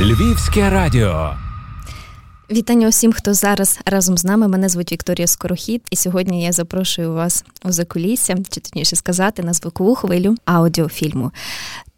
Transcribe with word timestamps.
Львівське 0.00 0.70
радіо. 0.70 1.34
Вітання 2.50 2.88
усім, 2.88 3.12
хто 3.12 3.34
зараз 3.34 3.80
разом 3.86 4.18
з 4.18 4.24
нами. 4.24 4.48
Мене 4.48 4.68
звуть 4.68 4.92
Вікторія 4.92 5.26
Скорохід, 5.26 5.82
і 5.90 5.96
сьогодні 5.96 6.44
я 6.44 6.52
запрошую 6.52 7.12
вас 7.12 7.44
у 7.64 7.72
закулісся, 7.72 8.36
чи 8.50 8.60
точніше 8.60 8.96
сказати, 8.96 9.42
на 9.42 9.52
звукову 9.52 9.94
хвилю 9.94 10.34
аудіофільму. 10.44 11.30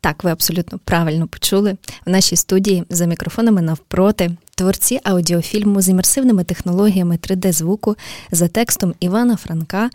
Так, 0.01 0.25
ви 0.25 0.31
абсолютно 0.31 0.79
правильно 0.85 1.27
почули 1.27 1.77
в 2.07 2.11
нашій 2.11 2.37
студії 2.37 2.85
за 2.91 3.07
мікрофонами 3.07 3.63
навпроти 3.63 4.31
творці 4.55 5.01
аудіофільму 5.05 5.81
з 5.81 5.89
імерсивними 5.89 6.45
технологіями 6.45 7.17
3D-звуку 7.17 7.97
за 8.31 8.49
текстом 8.49 8.95
Івана 9.01 9.37
Франка. 9.37 9.91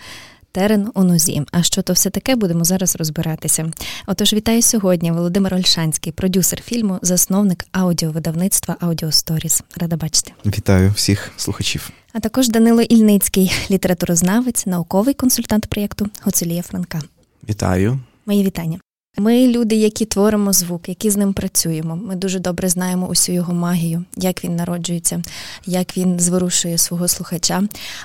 Терен 0.55 0.91
у 0.93 1.03
нозі. 1.03 1.41
А 1.51 1.63
що 1.63 1.81
то 1.81 1.93
все 1.93 2.09
таке, 2.09 2.35
будемо 2.35 2.63
зараз 2.63 2.95
розбиратися. 2.95 3.71
Отож, 4.07 4.33
вітаю 4.33 4.61
сьогодні. 4.61 5.11
Володимир 5.11 5.53
Ольшанський, 5.53 6.11
продюсер 6.11 6.61
фільму, 6.61 6.99
засновник 7.01 7.65
аудіовидавництва 7.71 8.77
Аудіосторіс. 8.79 9.63
Рада 9.77 9.95
бачити. 9.95 10.31
Вітаю 10.45 10.91
всіх 10.91 11.31
слухачів. 11.37 11.89
А 12.13 12.19
також 12.19 12.49
Данило 12.49 12.81
Ільницький, 12.81 13.53
літературознавець, 13.71 14.65
науковий 14.65 15.13
консультант 15.13 15.65
проєкту 15.65 16.07
Гоцелія 16.23 16.61
Франка. 16.61 17.01
Вітаю. 17.49 17.99
Мої 18.25 18.43
вітання. 18.43 18.79
Ми 19.17 19.47
люди, 19.47 19.75
які 19.75 20.05
творимо 20.05 20.53
звук, 20.53 20.89
які 20.89 21.09
з 21.09 21.17
ним 21.17 21.33
працюємо. 21.33 21.95
Ми 21.95 22.15
дуже 22.15 22.39
добре 22.39 22.69
знаємо 22.69 23.07
усю 23.07 23.31
його 23.31 23.53
магію, 23.53 24.05
як 24.17 24.43
він 24.43 24.55
народжується, 24.55 25.21
як 25.65 25.97
він 25.97 26.19
зворушує 26.19 26.77
свого 26.77 27.07
слухача. 27.07 27.63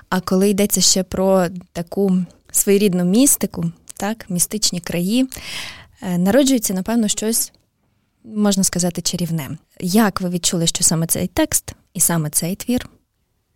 А 0.08 0.20
коли 0.20 0.48
йдеться 0.48 0.80
ще 0.80 1.02
про 1.02 1.46
таку 1.72 2.18
своєрідну 2.58 3.04
містику, 3.04 3.72
так, 3.96 4.30
містичні 4.30 4.80
краї, 4.80 5.28
е, 6.02 6.18
народжується, 6.18 6.74
напевно, 6.74 7.08
щось, 7.08 7.52
можна 8.24 8.64
сказати, 8.64 9.02
чарівне. 9.02 9.58
Як 9.80 10.20
ви 10.20 10.28
відчули, 10.28 10.66
що 10.66 10.84
саме 10.84 11.06
цей 11.06 11.26
текст 11.26 11.72
і 11.94 12.00
саме 12.00 12.30
цей 12.30 12.56
твір, 12.56 12.88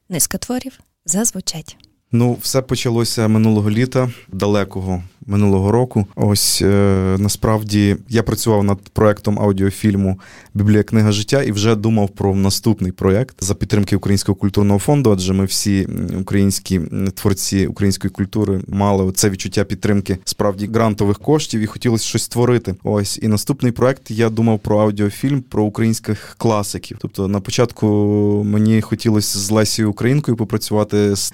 низка 0.09 0.39
творів, 0.39 0.81
зазвучать? 1.07 1.77
Ну, 2.13 2.39
все 2.43 2.63
почалося 2.63 3.29
минулого 3.29 3.71
літа, 3.71 4.11
далекого 4.33 5.03
минулого 5.27 5.73
року. 5.73 6.07
Ось 6.17 6.63
е, 6.63 7.17
насправді 7.19 7.97
я 8.09 8.23
працював 8.23 8.65
над 8.65 8.79
проектом 8.79 9.39
аудіофільму 9.39 10.21
Біблія 10.55 10.83
книга 10.83 11.13
життя 11.13 11.43
і 11.43 11.53
вже 11.53 11.75
думав 11.75 12.09
про 12.09 12.35
наступний 12.35 12.93
проект 12.93 13.37
за 13.41 13.55
підтримки 13.55 13.97
Українського 13.97 14.37
культурного 14.37 14.79
фонду. 14.79 15.13
Адже 15.13 15.33
ми 15.33 15.45
всі 15.45 15.89
українські 16.21 16.81
творці 17.15 17.67
української 17.67 18.11
культури 18.11 18.61
мали 18.69 19.13
це 19.13 19.31
відчуття 19.31 19.65
підтримки 19.65 20.19
справді 20.25 20.67
грантових 20.67 21.19
коштів 21.19 21.61
і 21.61 21.67
хотілося 21.67 22.05
щось 22.05 22.23
створити. 22.23 22.75
Ось 22.83 23.19
і 23.23 23.29
наступний 23.29 23.73
проект 23.73 24.11
я 24.11 24.31
думав 24.31 24.59
про 24.59 24.79
аудіофільм 24.79 25.43
про 25.43 25.65
українських 25.65 26.35
класиків. 26.39 26.97
Тобто, 27.01 27.29
на 27.29 27.41
початку 27.41 27.87
мені 28.47 28.81
хотілося 28.81 29.39
з 29.39 29.51
Лесією 29.51 29.91
Українкою 29.91 30.37
попрацювати 30.37 31.17
з 31.17 31.33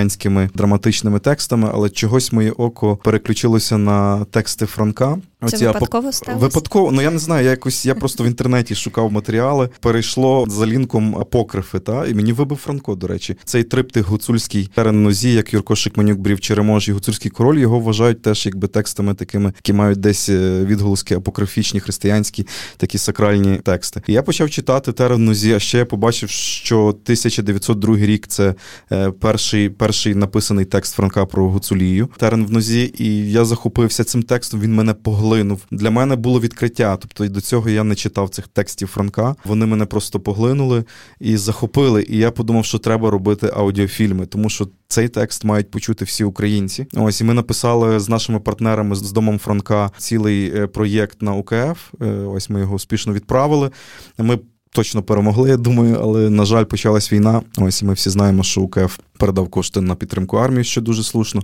давньохристиянськими 0.00 0.50
драматичними 0.54 1.18
текстами, 1.18 1.70
але 1.74 1.90
чогось 1.90 2.32
моє 2.32 2.50
око 2.50 2.96
переключилося 2.96 3.78
на 3.78 4.24
тексти 4.24 4.66
Франка. 4.66 5.18
Це 5.40 5.56
Оці 5.56 5.66
випадково 5.66 6.08
апок... 6.08 6.14
сталося? 6.14 6.42
Випадково, 6.46 6.92
ну 6.92 7.02
я 7.02 7.10
не 7.10 7.18
знаю, 7.18 7.44
я 7.44 7.50
якось 7.50 7.86
я 7.86 7.94
просто 7.94 8.24
в 8.24 8.26
інтернеті 8.26 8.74
шукав 8.74 9.12
матеріали, 9.12 9.68
перейшло 9.80 10.46
за 10.48 10.66
лінком 10.66 11.16
апокрифи, 11.16 11.78
та 11.78 12.06
і 12.06 12.14
мені 12.14 12.32
вибив 12.32 12.58
Франко, 12.58 12.94
до 12.94 13.06
речі. 13.06 13.36
Цей 13.44 13.64
триптих 13.64 14.06
гуцульський 14.08 14.70
терен 14.74 15.02
нозі, 15.02 15.32
як 15.32 15.54
Юрко 15.54 15.76
Шикманюк, 15.76 16.18
Брів 16.18 16.40
Черемож 16.40 16.88
і 16.88 16.92
гуцульський 16.92 17.30
король, 17.30 17.58
його 17.58 17.80
вважають 17.80 18.22
теж 18.22 18.46
якби 18.46 18.68
текстами 18.68 19.14
такими, 19.14 19.52
які 19.56 19.72
мають 19.72 19.98
десь 19.98 20.28
е, 20.28 20.64
відголоски 20.64 21.14
апокрифічні, 21.14 21.80
християнські, 21.80 22.46
такі 22.76 22.98
сакральні 22.98 23.56
тексти. 23.56 24.02
І 24.06 24.12
я 24.12 24.22
почав 24.22 24.50
читати 24.50 24.92
терен 24.92 25.24
нозі, 25.24 25.52
а 25.52 25.58
ще 25.58 25.78
я 25.78 25.84
побачив, 25.84 26.30
що 26.30 26.86
1902 26.86 27.96
рік 27.96 28.26
це 28.26 28.54
е, 28.92 29.10
перший 29.10 29.70
перший 29.70 30.14
написаний 30.14 30.64
текст 30.64 30.94
Франка 30.94 31.26
про 31.26 31.48
гуцулію. 31.48 32.08
Терен 32.16 32.46
в 32.46 32.52
нозі, 32.52 32.94
і 32.98 33.30
я 33.30 33.44
захопився 33.44 34.04
цим 34.04 34.22
текстом. 34.22 34.60
Він 34.60 34.74
мене 34.74 34.94
поглибив 34.94 35.29
поглинув. 35.30 35.60
Для 35.70 35.90
мене 35.90 36.16
було 36.16 36.40
відкриття. 36.40 36.96
Тобто, 36.96 37.28
до 37.28 37.40
цього 37.40 37.70
я 37.70 37.84
не 37.84 37.94
читав 37.94 38.28
цих 38.28 38.48
текстів 38.48 38.88
Франка. 38.88 39.36
Вони 39.44 39.66
мене 39.66 39.86
просто 39.86 40.20
поглинули 40.20 40.84
і 41.20 41.36
захопили. 41.36 42.06
І 42.08 42.16
я 42.16 42.30
подумав, 42.30 42.64
що 42.64 42.78
треба 42.78 43.10
робити 43.10 43.50
аудіофільми, 43.56 44.26
тому 44.26 44.48
що 44.48 44.68
цей 44.88 45.08
текст 45.08 45.44
мають 45.44 45.70
почути 45.70 46.04
всі 46.04 46.24
українці. 46.24 46.86
Ось 46.94 47.20
і 47.20 47.24
ми 47.24 47.34
написали 47.34 48.00
з 48.00 48.08
нашими 48.08 48.40
партнерами 48.40 48.94
з 48.96 49.12
домом 49.12 49.38
Франка 49.38 49.90
цілий 49.98 50.52
е, 50.56 50.66
проєкт 50.66 51.22
на 51.22 51.34
УКФ. 51.34 51.94
Е, 52.02 52.06
ось 52.06 52.50
ми 52.50 52.60
його 52.60 52.74
успішно 52.74 53.12
відправили. 53.12 53.70
Ми 54.18 54.38
точно 54.72 55.02
перемогли, 55.02 55.48
я 55.48 55.56
думаю, 55.56 55.98
але 56.02 56.30
на 56.30 56.44
жаль, 56.44 56.64
почалась 56.64 57.12
війна. 57.12 57.42
Ось 57.58 57.82
і 57.82 57.84
ми 57.84 57.92
всі 57.92 58.10
знаємо, 58.10 58.42
що 58.42 58.60
УКФ 58.60 58.98
передав 59.18 59.48
кошти 59.48 59.80
на 59.80 59.94
підтримку 59.94 60.36
армії, 60.36 60.64
що 60.64 60.80
дуже 60.80 61.02
слушно. 61.02 61.42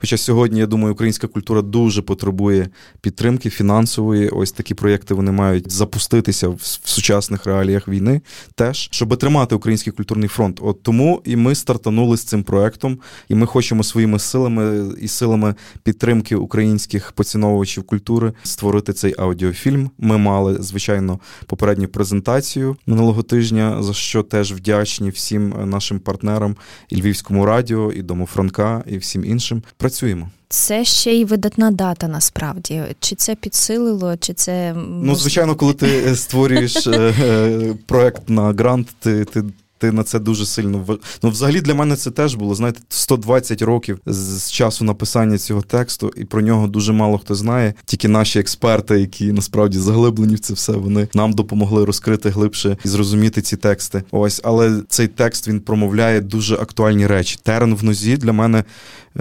Хоча 0.00 0.16
сьогодні, 0.16 0.60
я 0.60 0.66
думаю, 0.66 0.94
українська 0.94 1.26
культура 1.26 1.62
дуже 1.62 2.02
потребує 2.02 2.68
підтримки 3.00 3.50
фінансової. 3.50 4.28
Ось 4.28 4.52
такі 4.52 4.74
проєкти 4.74 5.14
вони 5.14 5.32
мають 5.32 5.72
запуститися 5.72 6.48
в 6.48 6.60
сучасних 6.84 7.46
реаліях 7.46 7.88
війни, 7.88 8.20
теж 8.54 8.88
щоб 8.92 9.16
тримати 9.16 9.54
український 9.54 9.92
культурний 9.92 10.28
фронт. 10.28 10.60
От 10.62 10.82
тому 10.82 11.22
і 11.24 11.36
ми 11.36 11.54
стартанули 11.54 12.16
з 12.16 12.24
цим 12.24 12.42
проектом, 12.42 12.98
і 13.28 13.34
ми 13.34 13.46
хочемо 13.46 13.84
своїми 13.84 14.18
силами 14.18 14.94
і 15.00 15.08
силами 15.08 15.54
підтримки 15.82 16.36
українських 16.36 17.12
поціновувачів 17.12 17.82
культури 17.82 18.32
створити 18.42 18.92
цей 18.92 19.14
аудіофільм. 19.18 19.90
Ми 19.98 20.18
мали 20.18 20.56
звичайно 20.60 21.20
попередню 21.46 21.88
презентацію 21.88 22.67
минулого 22.86 23.22
тижня, 23.22 23.82
за 23.82 23.92
що 23.92 24.22
теж 24.22 24.52
вдячні 24.52 25.10
всім 25.10 25.54
нашим 25.64 25.98
партнерам 25.98 26.56
і 26.88 26.96
Львівському 26.96 27.46
радіо, 27.46 27.92
і 27.92 28.02
Дому 28.02 28.26
Франка, 28.26 28.84
і 28.86 28.98
всім 28.98 29.24
іншим. 29.24 29.62
Працюємо. 29.76 30.30
Це 30.48 30.84
ще 30.84 31.12
й 31.12 31.24
видатна 31.24 31.70
дата 31.70 32.08
насправді. 32.08 32.82
Чи 33.00 33.16
це 33.16 33.34
підсилило, 33.34 34.16
чи 34.16 34.34
це 34.34 34.74
ну 34.88 35.14
звичайно, 35.14 35.54
коли 35.54 35.74
ти 35.74 35.86
е, 35.86 36.16
створюєш 36.16 36.86
е, 36.86 37.14
е, 37.20 37.74
проект 37.86 38.28
на 38.28 38.52
грант, 38.52 38.88
ти 39.00 39.24
ти 39.24 39.44
ти 39.78 39.92
на 39.92 40.04
це 40.04 40.18
дуже 40.18 40.46
сильно 40.46 40.98
Ну, 41.22 41.30
взагалі 41.30 41.60
для 41.60 41.74
мене 41.74 41.96
це 41.96 42.10
теж 42.10 42.34
було. 42.34 42.54
Знаєте, 42.54 42.80
120 42.88 43.62
років 43.62 43.98
з 44.06 44.50
часу 44.50 44.84
написання 44.84 45.38
цього 45.38 45.62
тексту, 45.62 46.12
і 46.16 46.24
про 46.24 46.40
нього 46.40 46.66
дуже 46.66 46.92
мало 46.92 47.18
хто 47.18 47.34
знає. 47.34 47.74
Тільки 47.84 48.08
наші 48.08 48.38
експерти, 48.38 49.00
які 49.00 49.32
насправді 49.32 49.78
заглиблені 49.78 50.34
в 50.34 50.40
це 50.40 50.54
все, 50.54 50.72
вони 50.72 51.08
нам 51.14 51.32
допомогли 51.32 51.84
розкрити 51.84 52.30
глибше 52.30 52.76
і 52.84 52.88
зрозуміти 52.88 53.42
ці 53.42 53.56
тексти. 53.56 54.02
Ось, 54.10 54.40
але 54.44 54.82
цей 54.88 55.08
текст 55.08 55.48
він 55.48 55.60
промовляє 55.60 56.20
дуже 56.20 56.54
актуальні 56.54 57.06
речі. 57.06 57.38
Терен 57.42 57.74
в 57.74 57.84
нозі 57.84 58.16
для 58.16 58.32
мене, 58.32 58.64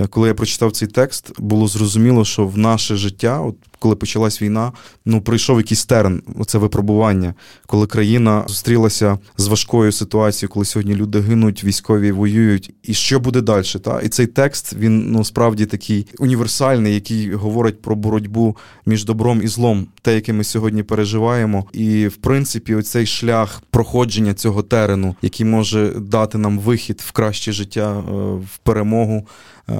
коли 0.09 0.27
я 0.27 0.33
прочитав 0.33 0.71
цей 0.71 0.87
текст, 0.87 1.31
було 1.37 1.67
зрозуміло, 1.67 2.25
що 2.25 2.47
в 2.47 2.57
наше 2.57 2.95
життя, 2.95 3.41
от 3.41 3.55
коли 3.79 3.95
почалась 3.95 4.41
війна, 4.41 4.71
ну 5.05 5.21
прийшов 5.21 5.57
якийсь 5.57 5.85
терен, 5.85 6.21
оце 6.39 6.57
випробування, 6.57 7.33
коли 7.65 7.87
країна 7.87 8.43
зустрілася 8.47 9.19
з 9.37 9.47
важкою 9.47 9.91
ситуацією, 9.91 10.49
коли 10.53 10.65
сьогодні 10.65 10.95
люди 10.95 11.19
гинуть, 11.19 11.63
військові 11.63 12.11
воюють. 12.11 12.73
І 12.83 12.93
що 12.93 13.19
буде 13.19 13.41
далі? 13.41 13.57
Та? 13.83 14.01
І 14.01 14.09
цей 14.09 14.27
текст 14.27 14.73
він 14.73 15.11
ну 15.11 15.23
справді 15.23 15.65
такий 15.65 16.07
універсальний, 16.19 16.93
який 16.93 17.33
говорить 17.33 17.81
про 17.81 17.95
боротьбу 17.95 18.57
між 18.85 19.05
добром 19.05 19.41
і 19.43 19.47
злом, 19.47 19.87
те, 20.01 20.15
яке 20.15 20.33
ми 20.33 20.43
сьогодні 20.43 20.83
переживаємо. 20.83 21.65
І 21.73 22.07
в 22.07 22.15
принципі, 22.15 22.75
оцей 22.75 23.05
шлях 23.05 23.61
проходження 23.69 24.33
цього 24.33 24.63
терену, 24.63 25.15
який 25.21 25.45
може 25.45 25.93
дати 25.99 26.37
нам 26.37 26.59
вихід 26.59 27.03
в 27.05 27.11
краще 27.11 27.51
життя, 27.51 27.97
е, 27.97 28.11
в 28.35 28.57
перемогу. 28.63 29.27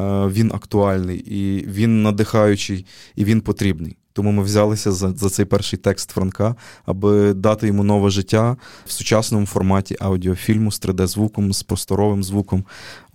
Е, 0.07 0.27
він 0.27 0.51
актуальний, 0.53 1.17
і 1.17 1.65
він 1.67 2.03
надихаючий, 2.03 2.85
і 3.15 3.25
він 3.25 3.41
потрібний. 3.41 3.97
Тому 4.13 4.31
ми 4.31 4.43
взялися 4.43 4.91
за 4.91 5.11
за 5.11 5.29
цей 5.29 5.45
перший 5.45 5.79
текст 5.79 6.11
Франка, 6.11 6.55
аби 6.85 7.33
дати 7.33 7.67
йому 7.67 7.83
нове 7.83 8.09
життя 8.09 8.57
в 8.85 8.91
сучасному 8.91 9.45
форматі 9.45 9.97
аудіофільму 9.99 10.71
з 10.71 10.81
3D-звуком, 10.81 11.53
з 11.53 11.63
просторовим 11.63 12.23
звуком. 12.23 12.63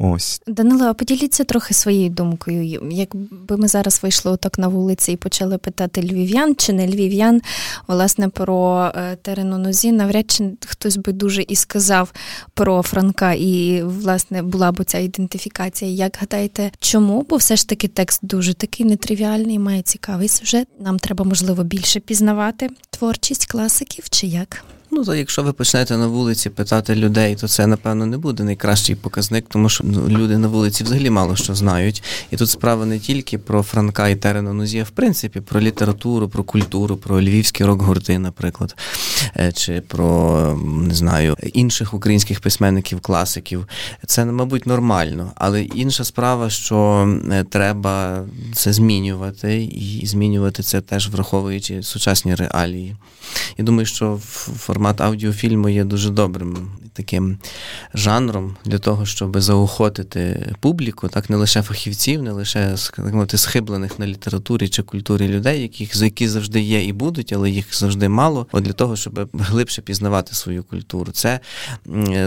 Ось 0.04 0.42
Данило, 0.46 0.84
а 0.84 0.94
поділіться 0.94 1.44
трохи 1.44 1.74
своєю 1.74 2.10
думкою. 2.10 2.80
Якби 2.90 3.56
ми 3.56 3.68
зараз 3.68 4.00
вийшли 4.02 4.32
отак 4.32 4.58
на 4.58 4.68
вулиці 4.68 5.12
і 5.12 5.16
почали 5.16 5.58
питати 5.58 6.02
львів'ян 6.02 6.54
чи 6.54 6.72
не 6.72 6.88
львів'ян, 6.88 7.42
власне, 7.86 8.28
про 8.28 8.90
е, 8.96 9.16
терену 9.16 9.58
нозі, 9.58 9.92
навряд 9.92 10.30
чи 10.30 10.50
хтось 10.66 10.96
би 10.96 11.12
дуже 11.12 11.42
і 11.42 11.56
сказав 11.56 12.12
про 12.54 12.82
Франка, 12.82 13.32
і 13.32 13.82
власне 13.82 14.42
була 14.42 14.72
б 14.72 14.84
ця 14.84 14.98
ідентифікація. 14.98 15.90
Як 15.90 16.18
гадаєте, 16.20 16.70
чому? 16.78 17.26
Бо 17.30 17.36
все 17.36 17.56
ж 17.56 17.68
таки 17.68 17.88
текст 17.88 18.20
дуже 18.22 18.54
такий 18.54 18.86
нетривіальний, 18.86 19.58
має 19.58 19.82
цікавий 19.82 20.28
сюжет. 20.28 20.68
Нам 20.80 20.98
треба 20.98 21.24
можливо 21.24 21.62
більше 21.64 22.00
пізнавати 22.00 22.68
творчість 22.90 23.46
класиків 23.46 24.04
чи 24.10 24.26
як? 24.26 24.64
Ну, 24.94 25.04
то 25.04 25.14
якщо 25.14 25.42
ви 25.42 25.52
почнете 25.52 25.96
на 25.96 26.06
вулиці 26.06 26.50
питати 26.50 26.94
людей, 26.94 27.34
то 27.34 27.48
це, 27.48 27.66
напевно, 27.66 28.06
не 28.06 28.18
буде 28.18 28.44
найкращий 28.44 28.96
показник, 28.96 29.44
тому 29.48 29.68
що 29.68 29.84
ну, 29.84 30.08
люди 30.08 30.38
на 30.38 30.48
вулиці 30.48 30.84
взагалі 30.84 31.10
мало 31.10 31.36
що 31.36 31.54
знають. 31.54 32.02
І 32.30 32.36
тут 32.36 32.50
справа 32.50 32.86
не 32.86 32.98
тільки 32.98 33.38
про 33.38 33.62
Франка 33.62 34.08
і 34.08 34.16
Терена 34.16 34.52
Нозі, 34.52 34.78
а 34.78 34.84
в 34.84 34.90
принципі 34.90 35.40
про 35.40 35.60
літературу, 35.60 36.28
про 36.28 36.44
культуру, 36.44 36.96
про 36.96 37.22
львівські 37.22 37.64
рок-гурти, 37.64 38.18
наприклад. 38.18 38.76
е, 39.36 39.52
чи 39.52 39.80
про 39.80 40.58
не 40.88 40.94
знаю 40.94 41.36
інших 41.52 41.94
українських 41.94 42.40
письменників, 42.40 43.00
класиків. 43.00 43.68
Це, 44.06 44.24
мабуть, 44.24 44.66
нормально. 44.66 45.32
Але 45.34 45.62
інша 45.62 46.04
справа, 46.04 46.50
що 46.50 47.08
е, 47.32 47.44
треба 47.44 48.24
це 48.54 48.72
змінювати, 48.72 49.64
і 49.64 50.06
змінювати 50.06 50.62
це 50.62 50.80
теж 50.80 51.08
враховуючи 51.08 51.82
сучасні 51.82 52.34
реалії. 52.34 52.96
І 53.56 53.62
думаю, 53.62 53.86
що 53.86 54.20
формат 54.82 55.00
аудіофільму 55.00 55.68
є 55.68 55.84
дуже 55.84 56.10
добрим 56.10 56.70
таким 56.92 57.38
жанром 57.94 58.56
для 58.64 58.78
того, 58.78 59.06
щоб 59.06 59.40
заохотити 59.40 60.52
публіку, 60.60 61.08
так 61.08 61.30
не 61.30 61.36
лише 61.36 61.62
фахівців, 61.62 62.22
не 62.22 62.32
лише 62.32 62.74
так 62.96 63.14
мовити, 63.14 63.38
схиблених 63.38 63.98
на 63.98 64.06
літературі 64.06 64.68
чи 64.68 64.82
культурі 64.82 65.28
людей, 65.28 65.62
яких 65.62 66.02
які 66.02 66.28
завжди 66.28 66.60
є 66.60 66.84
і 66.84 66.92
будуть, 66.92 67.32
але 67.32 67.50
їх 67.50 67.76
завжди 67.76 68.08
мало. 68.08 68.46
От 68.52 68.64
для 68.64 68.72
того, 68.72 68.96
щоб 68.96 69.28
глибше 69.32 69.82
пізнавати 69.82 70.34
свою 70.34 70.64
культуру. 70.64 71.12
Це 71.12 71.40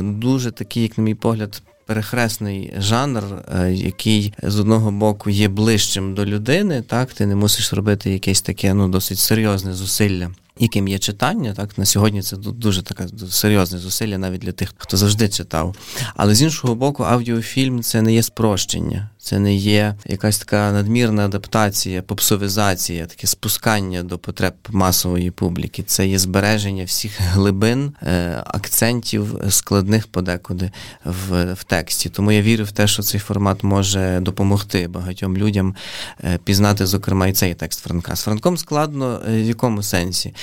дуже 0.02 0.52
такий, 0.52 0.84
як 0.84 0.98
на 0.98 1.04
мій 1.04 1.16
погляд. 1.16 1.62
Перехресний 1.88 2.74
жанр, 2.80 3.24
е, 3.56 3.72
який 3.74 4.34
з 4.44 4.60
одного 4.60 4.92
боку 4.92 5.30
є 5.30 5.48
ближчим 5.48 6.14
до 6.16 6.26
людини, 6.26 6.82
так 6.88 7.14
ти 7.14 7.26
не 7.26 7.36
мусиш 7.36 7.74
робити 7.74 8.10
якесь 8.10 8.42
таке 8.42 8.74
ну 8.74 8.88
досить 8.88 9.20
серйозне 9.20 9.74
зусилля 9.74 10.30
яким 10.60 10.88
є 10.88 11.00
читання, 11.00 11.54
так 11.54 11.78
на 11.78 11.86
сьогодні 11.86 12.22
це 12.22 12.38
дуже 12.38 12.82
таке 12.82 13.08
серйозне 13.30 13.80
зусилля 13.80 14.18
навіть 14.18 14.42
для 14.42 14.52
тих, 14.52 14.74
хто 14.78 14.98
завжди 14.98 15.30
читав. 15.30 15.76
Але 16.16 16.36
з 16.36 16.42
іншого 16.42 16.76
боку, 16.76 17.04
аудіофільм 17.04 17.84
це 17.84 18.02
не 18.02 18.14
є 18.14 18.24
спрощення, 18.24 19.10
це 19.26 19.40
не 19.40 19.56
є 19.56 19.96
якась 20.06 20.38
така 20.38 20.72
надмірна 20.72 21.26
адаптація, 21.26 22.02
попсовізація, 22.02 23.06
таке 23.06 23.28
спускання 23.28 24.04
до 24.04 24.18
потреб 24.18 24.54
масової 24.70 25.32
публіки. 25.32 25.84
Це 25.84 26.08
є 26.08 26.20
збереження 26.20 26.84
всіх 26.84 27.22
глибин, 27.22 27.94
е, 28.02 28.44
акцентів 28.46 29.36
складних 29.50 30.08
подекуди 30.08 30.72
в, 31.06 31.54
в 31.54 31.64
тексті. 31.64 32.10
Тому 32.10 32.32
я 32.32 32.42
вірю 32.42 32.64
в 32.64 32.72
те, 32.72 32.88
що 32.88 33.04
цей 33.04 33.20
формат 33.20 33.64
може 33.64 34.20
допомогти 34.22 34.88
багатьом 34.88 35.38
людям 35.38 35.76
е, 36.24 36.40
пізнати, 36.44 36.86
зокрема, 36.86 37.28
і 37.28 37.34
цей 37.34 37.54
текст 37.54 37.80
Франка. 37.80 38.16
З 38.16 38.22
Франком 38.22 38.58
складно 38.58 39.22
е, 39.30 39.42
в 39.42 39.46
якому 39.46 39.84
сенсі? 39.84 40.34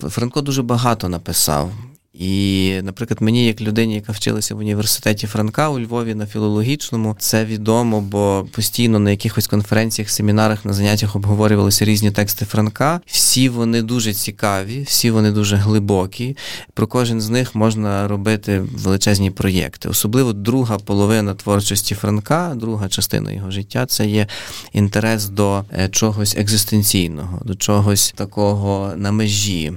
Франко 0.00 0.40
дуже 0.40 0.62
багато 0.62 1.08
написав. 1.08 1.72
І, 2.18 2.72
наприклад, 2.82 3.22
мені, 3.22 3.46
як 3.46 3.60
людині, 3.60 3.94
яка 3.94 4.12
вчилася 4.12 4.54
в 4.54 4.58
університеті 4.58 5.26
Франка 5.26 5.68
у 5.68 5.80
Львові 5.80 6.14
на 6.14 6.26
філологічному, 6.26 7.16
це 7.18 7.44
відомо, 7.44 8.00
бо 8.00 8.46
постійно 8.52 8.98
на 8.98 9.10
якихось 9.10 9.46
конференціях, 9.46 10.10
семінарах, 10.10 10.64
на 10.64 10.72
заняттях 10.72 11.16
обговорювалися 11.16 11.84
різні 11.84 12.10
тексти 12.10 12.44
Франка. 12.44 13.00
Всі 13.06 13.48
вони 13.48 13.82
дуже 13.82 14.12
цікаві, 14.12 14.82
всі 14.82 15.10
вони 15.10 15.30
дуже 15.30 15.56
глибокі. 15.56 16.36
Про 16.74 16.86
кожен 16.86 17.20
з 17.20 17.28
них 17.28 17.54
можна 17.54 18.08
робити 18.08 18.64
величезні 18.72 19.30
проєкти. 19.30 19.88
Особливо 19.88 20.32
друга 20.32 20.78
половина 20.78 21.34
творчості 21.34 21.94
Франка, 21.94 22.52
друга 22.56 22.88
частина 22.88 23.32
його 23.32 23.50
життя 23.50 23.86
це 23.86 24.06
є 24.06 24.26
інтерес 24.72 25.28
до 25.28 25.64
е, 25.78 25.88
чогось 25.88 26.36
екзистенційного, 26.36 27.40
до 27.44 27.54
чогось 27.54 28.12
такого 28.16 28.92
на 28.96 29.12
межі, 29.12 29.72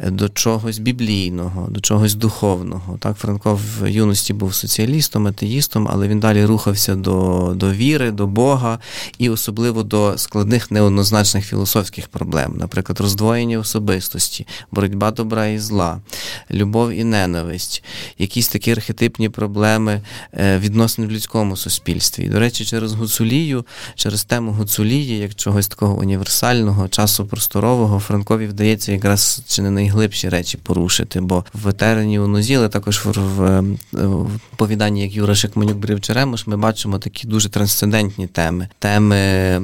е, 0.00 0.10
до 0.10 0.28
чогось 0.28 0.78
біблійного. 0.78 1.68
до 1.70 1.83
чогось 1.84 2.14
духовного. 2.14 2.98
Так, 2.98 3.16
Франко 3.16 3.60
в 3.80 3.90
юності 3.90 4.32
був 4.32 4.54
соціалістом, 4.54 5.26
атеїстом, 5.26 5.88
але 5.90 6.08
він 6.08 6.20
далі 6.20 6.44
рухався 6.44 6.94
до, 6.94 7.52
до 7.56 7.72
віри, 7.72 8.10
до 8.10 8.26
Бога 8.26 8.78
і 9.18 9.28
особливо 9.28 9.82
до 9.82 10.18
складних 10.18 10.70
неоднозначних 10.70 11.46
філософських 11.46 12.08
проблем, 12.08 12.54
наприклад, 12.58 13.00
роздвоєння 13.00 13.58
особистості, 13.58 14.46
боротьба 14.72 15.10
добра 15.10 15.46
і 15.46 15.58
зла, 15.58 16.00
любов 16.50 16.92
і 16.92 17.04
ненависть, 17.04 17.84
якісь 18.18 18.48
такі 18.48 18.70
архетипні 18.70 19.28
проблеми 19.28 20.02
е, 20.32 20.58
відносин 20.58 21.06
в 21.06 21.10
людському 21.10 21.56
суспільстві. 21.56 22.24
І, 22.24 22.28
до 22.28 22.38
речі, 22.40 22.64
через 22.64 22.92
Гуцулію, 22.92 23.64
через 23.94 24.24
тему 24.24 24.52
Гуцулії, 24.52 25.18
як 25.18 25.34
чогось 25.34 25.68
такого 25.68 25.94
універсального, 25.94 26.88
часу 26.88 27.26
просторового, 27.26 28.00
Франкові 28.00 28.46
вдається 28.46 28.92
якраз 28.92 29.42
чи 29.46 29.62
не 29.62 29.70
найглибші 29.70 30.28
речі 30.28 30.58
порушити, 30.58 31.20
бо 31.20 31.44
в 31.54 31.73
терені 31.74 32.18
але 32.56 32.68
також 32.68 33.04
в, 33.04 33.10
в, 33.12 33.60
в 33.92 34.40
повіданні, 34.56 35.02
як 35.02 35.14
Юра 35.14 35.34
Шикманюк 35.34 35.76
брів 35.76 36.00
Черемош, 36.00 36.46
ми 36.46 36.56
бачимо 36.56 36.98
такі 36.98 37.26
дуже 37.26 37.48
трансцендентні 37.48 38.26
теми, 38.26 38.68
теми 38.78 39.16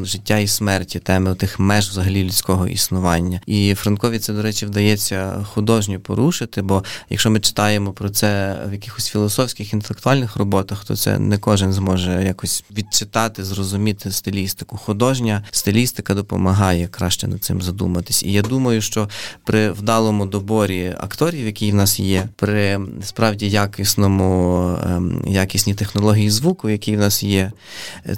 життя 0.04 0.38
і 0.38 0.46
смерті, 0.46 0.98
теми 0.98 1.34
тих 1.34 1.58
меж 1.58 1.88
взагалі 1.88 2.24
людського 2.24 2.68
існування. 2.68 3.40
І 3.46 3.74
Франкові 3.74 4.18
це, 4.18 4.32
до 4.32 4.42
речі, 4.42 4.66
вдається 4.66 5.46
художньо 5.54 6.00
порушити, 6.00 6.62
бо 6.62 6.84
якщо 7.10 7.30
ми 7.30 7.40
читаємо 7.40 7.92
про 7.92 8.10
це 8.10 8.58
в 8.68 8.72
якихось 8.72 9.08
філософських 9.08 9.72
інтелектуальних 9.72 10.36
роботах, 10.36 10.84
то 10.84 10.96
це 10.96 11.18
не 11.18 11.38
кожен 11.38 11.72
зможе 11.72 12.24
якось 12.24 12.64
відчитати, 12.76 13.44
зрозуміти 13.44 14.10
стилістику. 14.10 14.76
Художня 14.76 15.44
стилістика 15.50 16.14
допомагає 16.14 16.88
краще 16.88 17.28
над 17.28 17.44
цим 17.44 17.62
задуматись. 17.62 18.22
І 18.22 18.32
я 18.32 18.42
думаю, 18.42 18.80
що 18.80 19.08
при 19.44 19.70
вдалому 19.70 20.26
доборі 20.26 20.94
акторів, 21.00 21.46
які 21.46 21.72
в 21.72 21.74
нас 21.74 21.99
є 22.00 22.28
при 22.36 22.80
справді 23.02 23.50
якісному, 23.50 24.76
ем, 24.86 25.24
якісній 25.26 25.74
технології 25.74 26.30
звуку, 26.30 26.68
які 26.68 26.96
в 26.96 27.00
нас 27.00 27.22
є, 27.22 27.52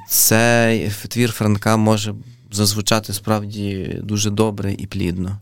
цей 0.09 0.91
твір 1.09 1.33
Франка 1.33 1.77
може 1.77 2.15
зазвучати 2.53 3.13
справді 3.13 4.01
дуже 4.03 4.31
добре 4.31 4.75
і 4.79 4.87
плідно. 4.87 5.39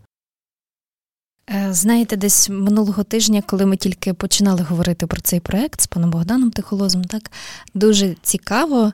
Е, 1.49 1.73
знаєте, 1.73 2.15
десь 2.15 2.49
минулого 2.49 3.03
тижня, 3.03 3.43
коли 3.45 3.65
ми 3.65 3.77
тільки 3.77 4.13
починали 4.13 4.61
говорити 4.61 5.07
про 5.07 5.21
цей 5.21 5.39
проект 5.39 5.81
з 5.81 5.87
паном 5.87 6.11
Богданом 6.11 6.51
Тихолозом, 6.51 7.03
так 7.03 7.31
дуже 7.73 8.15
цікаво 8.21 8.91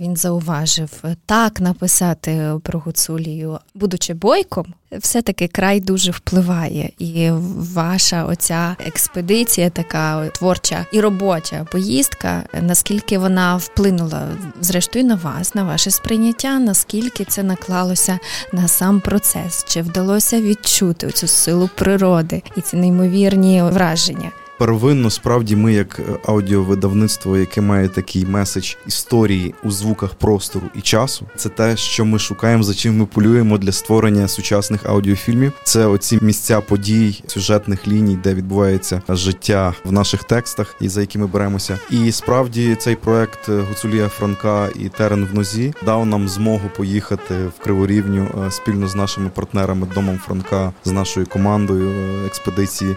він 0.00 0.16
зауважив 0.16 0.90
так 1.26 1.60
написати 1.60 2.52
про 2.62 2.78
Гуцулію, 2.78 3.58
будучи 3.74 4.14
бойком, 4.14 4.74
все-таки 4.98 5.48
край 5.48 5.80
дуже 5.80 6.10
впливає. 6.10 6.90
І 6.98 7.30
ваша 7.56 8.24
оця 8.24 8.76
експедиція, 8.86 9.70
така 9.70 10.28
творча 10.28 10.86
і 10.92 11.00
робоча 11.00 11.66
поїздка, 11.72 12.42
наскільки 12.60 13.18
вона 13.18 13.56
вплинула 13.56 14.28
зрештою 14.60 15.04
на 15.04 15.14
вас, 15.14 15.54
на 15.54 15.64
ваше 15.64 15.90
сприйняття, 15.90 16.58
наскільки 16.58 17.24
це 17.24 17.42
наклалося 17.42 18.18
на 18.52 18.68
сам 18.68 19.00
процес? 19.00 19.64
Чи 19.68 19.82
вдалося 19.82 20.40
відчути 20.40 21.10
цю 21.10 21.26
силу 21.26 21.70
природи 21.74 22.42
і 22.56 22.60
ці 22.60 22.76
неймовірні 22.76 23.62
враження? 23.62 24.30
Первинно 24.58 25.10
справді 25.10 25.56
ми, 25.56 25.72
як 25.72 25.98
е, 25.98 26.02
аудіовидавництво, 26.26 27.38
яке 27.38 27.60
має 27.60 27.88
такий 27.88 28.26
меседж 28.26 28.74
історії 28.86 29.54
у 29.64 29.70
звуках 29.70 30.14
простору 30.14 30.66
і 30.74 30.80
часу, 30.80 31.26
це 31.36 31.48
те, 31.48 31.76
що 31.76 32.04
ми 32.04 32.18
шукаємо, 32.18 32.62
за 32.62 32.74
чим 32.74 32.98
ми 32.98 33.06
полюємо 33.06 33.58
для 33.58 33.72
створення 33.72 34.28
сучасних 34.28 34.86
аудіофільмів. 34.86 35.52
Це 35.62 35.86
оці 35.86 36.18
місця 36.22 36.60
подій, 36.60 37.22
сюжетних 37.26 37.88
ліній, 37.88 38.18
де 38.24 38.34
відбувається 38.34 39.02
життя 39.08 39.74
в 39.84 39.92
наших 39.92 40.24
текстах, 40.24 40.76
і 40.80 40.88
за 40.88 41.00
які 41.00 41.18
ми 41.18 41.26
беремося. 41.26 41.78
І 41.90 42.12
справді 42.12 42.74
цей 42.74 42.96
проект 42.96 43.48
е, 43.48 43.60
Гуцулія 43.68 44.08
Франка 44.08 44.68
і 44.74 44.88
Терен 44.88 45.24
в 45.32 45.34
нозі 45.34 45.74
дав 45.84 46.06
нам 46.06 46.28
змогу 46.28 46.70
поїхати 46.76 47.34
в 47.34 47.64
Криворівню 47.64 48.28
е, 48.46 48.50
спільно 48.50 48.88
з 48.88 48.94
нашими 48.94 49.30
партнерами 49.30 49.86
Домом 49.94 50.18
Франка, 50.18 50.72
з 50.84 50.90
нашою 50.90 51.26
командою 51.26 51.92
експедиції. 52.26 52.96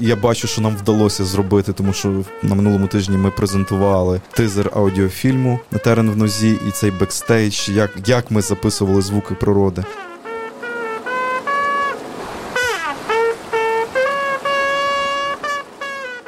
Я 0.00 0.16
бачу, 0.16 0.48
що 0.48 0.60
нам 0.60 0.76
вдалося 0.76 1.24
зробити, 1.24 1.72
тому 1.72 1.92
що 1.92 2.24
на 2.42 2.54
минулому 2.54 2.86
тижні 2.86 3.16
ми 3.16 3.30
презентували 3.30 4.20
тизер 4.30 4.70
аудіофільму 4.74 5.60
на 5.72 5.78
терені 5.78 6.10
в 6.10 6.16
нозі 6.16 6.58
і 6.68 6.70
цей 6.70 6.90
бекстейдж, 6.90 7.68
як, 7.68 7.90
як 8.06 8.30
ми 8.30 8.42
записували 8.42 9.02
звуки 9.02 9.34
природи. 9.34 9.84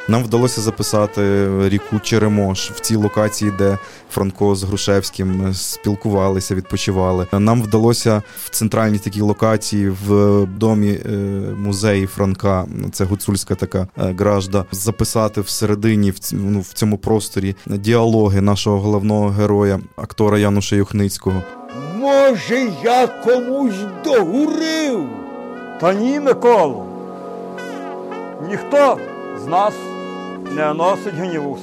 Нам 0.09 0.23
вдалося 0.23 0.61
записати 0.61 1.49
ріку 1.69 1.99
Черемош 2.03 2.71
в 2.71 2.79
цій 2.79 2.95
локації, 2.95 3.51
де 3.57 3.77
Франко 4.11 4.55
з 4.55 4.63
Грушевським 4.63 5.53
спілкувалися, 5.53 6.55
відпочивали. 6.55 7.27
Нам 7.31 7.61
вдалося 7.61 8.21
в 8.45 8.49
центральній 8.49 8.97
такій 8.97 9.21
локації 9.21 9.89
в 9.89 10.45
домі 10.45 10.91
е, 10.91 11.09
музеї 11.57 12.07
Франка, 12.07 12.65
це 12.91 13.03
гуцульська 13.03 13.55
така 13.55 13.87
е, 13.97 14.15
гражда, 14.19 14.65
записати 14.71 15.41
всередині 15.41 16.13
ну, 16.31 16.59
в 16.59 16.73
цьому 16.73 16.97
просторі 16.97 17.55
діалоги 17.65 18.41
нашого 18.41 18.79
головного 18.79 19.29
героя, 19.29 19.79
актора 19.95 20.39
Януша 20.39 20.75
Юхницького. 20.75 21.43
Може, 21.95 22.71
я 22.83 23.07
комусь 23.07 23.79
догурив? 24.03 25.09
Та 25.81 25.93
ні, 25.93 26.19
Миколо. 26.19 26.85
Ніхто 28.49 28.97
з 29.43 29.47
нас 29.47 29.73
не 30.51 30.73
носить 30.73 31.13
гніву 31.13 31.53
в 31.53 31.59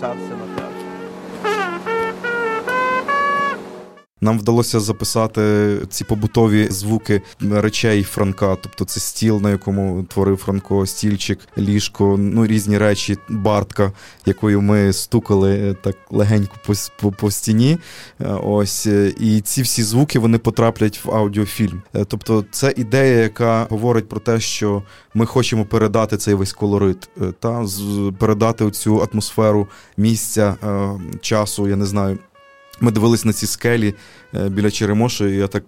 Нам 4.20 4.38
вдалося 4.38 4.80
записати 4.80 5.76
ці 5.88 6.04
побутові 6.04 6.68
звуки 6.70 7.23
речей 7.50 8.02
Франка, 8.02 8.56
тобто 8.62 8.85
це 8.85 9.00
стіл, 9.00 9.40
на 9.42 9.50
якому 9.50 10.04
творив 10.04 10.37
Франко, 10.37 10.87
стільчик, 10.87 11.38
ліжко, 11.58 12.16
ну 12.18 12.46
різні 12.46 12.78
речі, 12.78 13.18
бартка, 13.28 13.92
якою 14.26 14.62
ми 14.62 14.92
стукали 14.92 15.54
е, 15.54 15.75
так 15.75 15.96
легенько 16.11 16.54
по, 16.66 16.73
по, 17.00 17.12
по 17.12 17.30
стіні. 17.30 17.78
Е, 18.20 18.26
ось 18.28 18.87
і 19.20 19.40
ці 19.44 19.62
всі 19.62 19.82
звуки 19.82 20.18
вони 20.18 20.38
потраплять 20.38 21.04
в 21.04 21.11
аудіофільм. 21.11 21.82
Тобто, 22.08 22.44
це 22.50 22.75
ідея, 22.76 23.23
яка 23.23 23.66
говорить 23.70 24.08
про 24.08 24.20
те, 24.20 24.40
що 24.40 24.82
ми 25.14 25.26
хочемо 25.26 25.64
передати 25.64 26.16
цей 26.16 26.35
весь 26.35 26.52
колорит, 26.52 27.08
та 27.40 27.64
передати 28.18 28.70
цю 28.70 29.08
атмосферу 29.12 29.68
місця, 29.96 30.56
часу, 31.20 31.68
я 31.68 31.76
не 31.76 31.87
знаю. 31.87 32.18
Ми 32.80 32.90
дивились 32.90 33.25
на 33.25 33.33
ці 33.33 33.47
скелі 33.47 33.95
е, 34.35 34.49
біля 34.49 34.71
Черемоші, 34.71 35.25
і 35.25 35.37
я 35.37 35.47
так 35.47 35.64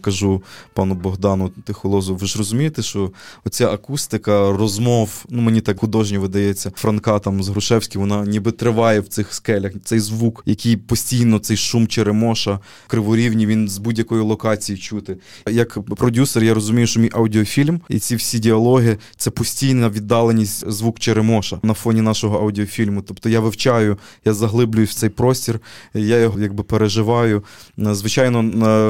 кажу 0.00 0.42
пану 0.74 0.94
Богдану 0.94 1.48
Тихолозу, 1.48 2.16
ви 2.16 2.26
ж 2.26 2.38
розумієте, 2.38 2.82
що 2.82 3.12
оця 3.44 3.70
акустика 3.70 4.52
розмов, 4.52 5.24
ну 5.28 5.42
мені 5.42 5.60
так 5.60 5.80
художньо 5.80 6.20
видається, 6.20 6.72
Франка 6.76 7.18
там 7.18 7.42
з 7.42 7.48
Грушевським, 7.48 8.00
вона 8.00 8.24
ніби 8.24 8.52
триває 8.52 9.00
в 9.00 9.08
цих 9.08 9.34
скелях. 9.34 9.72
Цей 9.84 10.00
звук, 10.00 10.42
який 10.46 10.76
постійно, 10.76 11.38
цей 11.38 11.56
шум 11.56 11.86
Черемоша, 11.86 12.58
криворівні, 12.86 13.46
він 13.46 13.68
з 13.68 13.78
будь-якої 13.78 14.22
локації 14.22 14.78
чути. 14.78 15.16
Як 15.50 15.78
продюсер, 15.82 16.44
я 16.44 16.54
розумію, 16.54 16.86
що 16.86 17.00
мій 17.00 17.10
аудіофільм 17.12 17.80
і 17.88 17.98
ці 17.98 18.16
всі 18.16 18.38
діалоги 18.38 18.98
це 19.16 19.30
постійна 19.30 19.88
віддаленість 19.88 20.70
звук 20.70 20.98
Черемоша 20.98 21.58
на 21.62 21.74
фоні 21.74 22.00
нашого 22.00 22.38
аудіофільму. 22.38 23.02
Тобто 23.02 23.28
я 23.28 23.40
вивчаю, 23.40 23.98
я 24.24 24.34
заглиблююсь 24.34 24.90
в 24.90 24.94
цей 24.94 25.10
простір, 25.10 25.60
я 25.94 26.18
його 26.18 26.40
якби 26.40 26.64
переживаю. 26.64 27.44
Звичайно, 27.78 28.42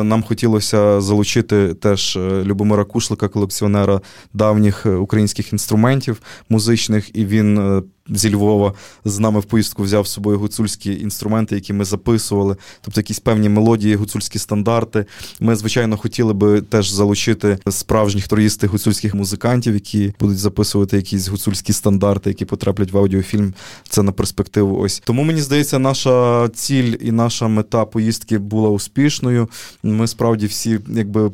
нам 0.03 0.23
хотілося 0.23 0.52
хотілося 0.53 1.01
залучити 1.01 1.75
теж 1.75 2.17
е, 2.17 2.45
Любомира 2.45 2.85
Кушлика, 2.85 3.29
колекціонера 3.29 4.01
давніх 4.35 4.87
е, 4.87 4.91
українських 4.95 5.53
інструментів 5.53 6.23
музичних, 6.49 7.17
і 7.17 7.27
він 7.27 7.59
е, 7.59 7.83
зі 8.09 8.35
Львова 8.35 8.73
з 9.05 9.19
нами 9.19 9.41
в 9.41 9.45
поїздку 9.45 9.83
взяв 9.83 10.07
з 10.07 10.11
собою 10.11 10.39
гуцульські 10.39 11.01
інструменти, 11.01 11.55
які 11.55 11.73
ми 11.73 11.85
записували, 11.85 12.57
тобто 12.81 13.01
якісь 13.01 13.21
певні 13.21 13.49
мелодії, 13.49 13.95
гуцульські 13.97 14.39
стандарти. 14.39 15.07
Ми, 15.41 15.57
звичайно, 15.57 15.97
хотіли 15.97 16.33
би 16.33 16.61
теж 16.61 16.91
залучити 16.91 17.59
справжніх 17.71 18.29
троїстих 18.29 18.71
гуцульських 18.71 19.15
музикантів, 19.15 19.75
які 19.75 20.15
будуть 20.21 20.39
записувати 20.39 20.97
якісь 20.97 21.29
гуцульські 21.29 21.73
стандарти, 21.73 22.31
які 22.31 22.45
потраплять 22.45 22.93
в 22.93 22.99
аудіофільм. 22.99 23.55
Це 23.89 24.03
на 24.03 24.13
перспективу. 24.13 24.79
Ось 24.79 25.03
тому 25.05 25.23
мені 25.23 25.41
здається, 25.41 25.79
наша 25.79 26.49
ціль 26.49 26.95
і 27.01 27.13
наша 27.13 27.49
мета 27.49 27.85
поїздки 27.85 28.39
була 28.39 28.69
успішною. 28.71 29.49
Ми 29.83 30.07
справді 30.07 30.47
всі 30.47 30.79
якби 30.89 31.31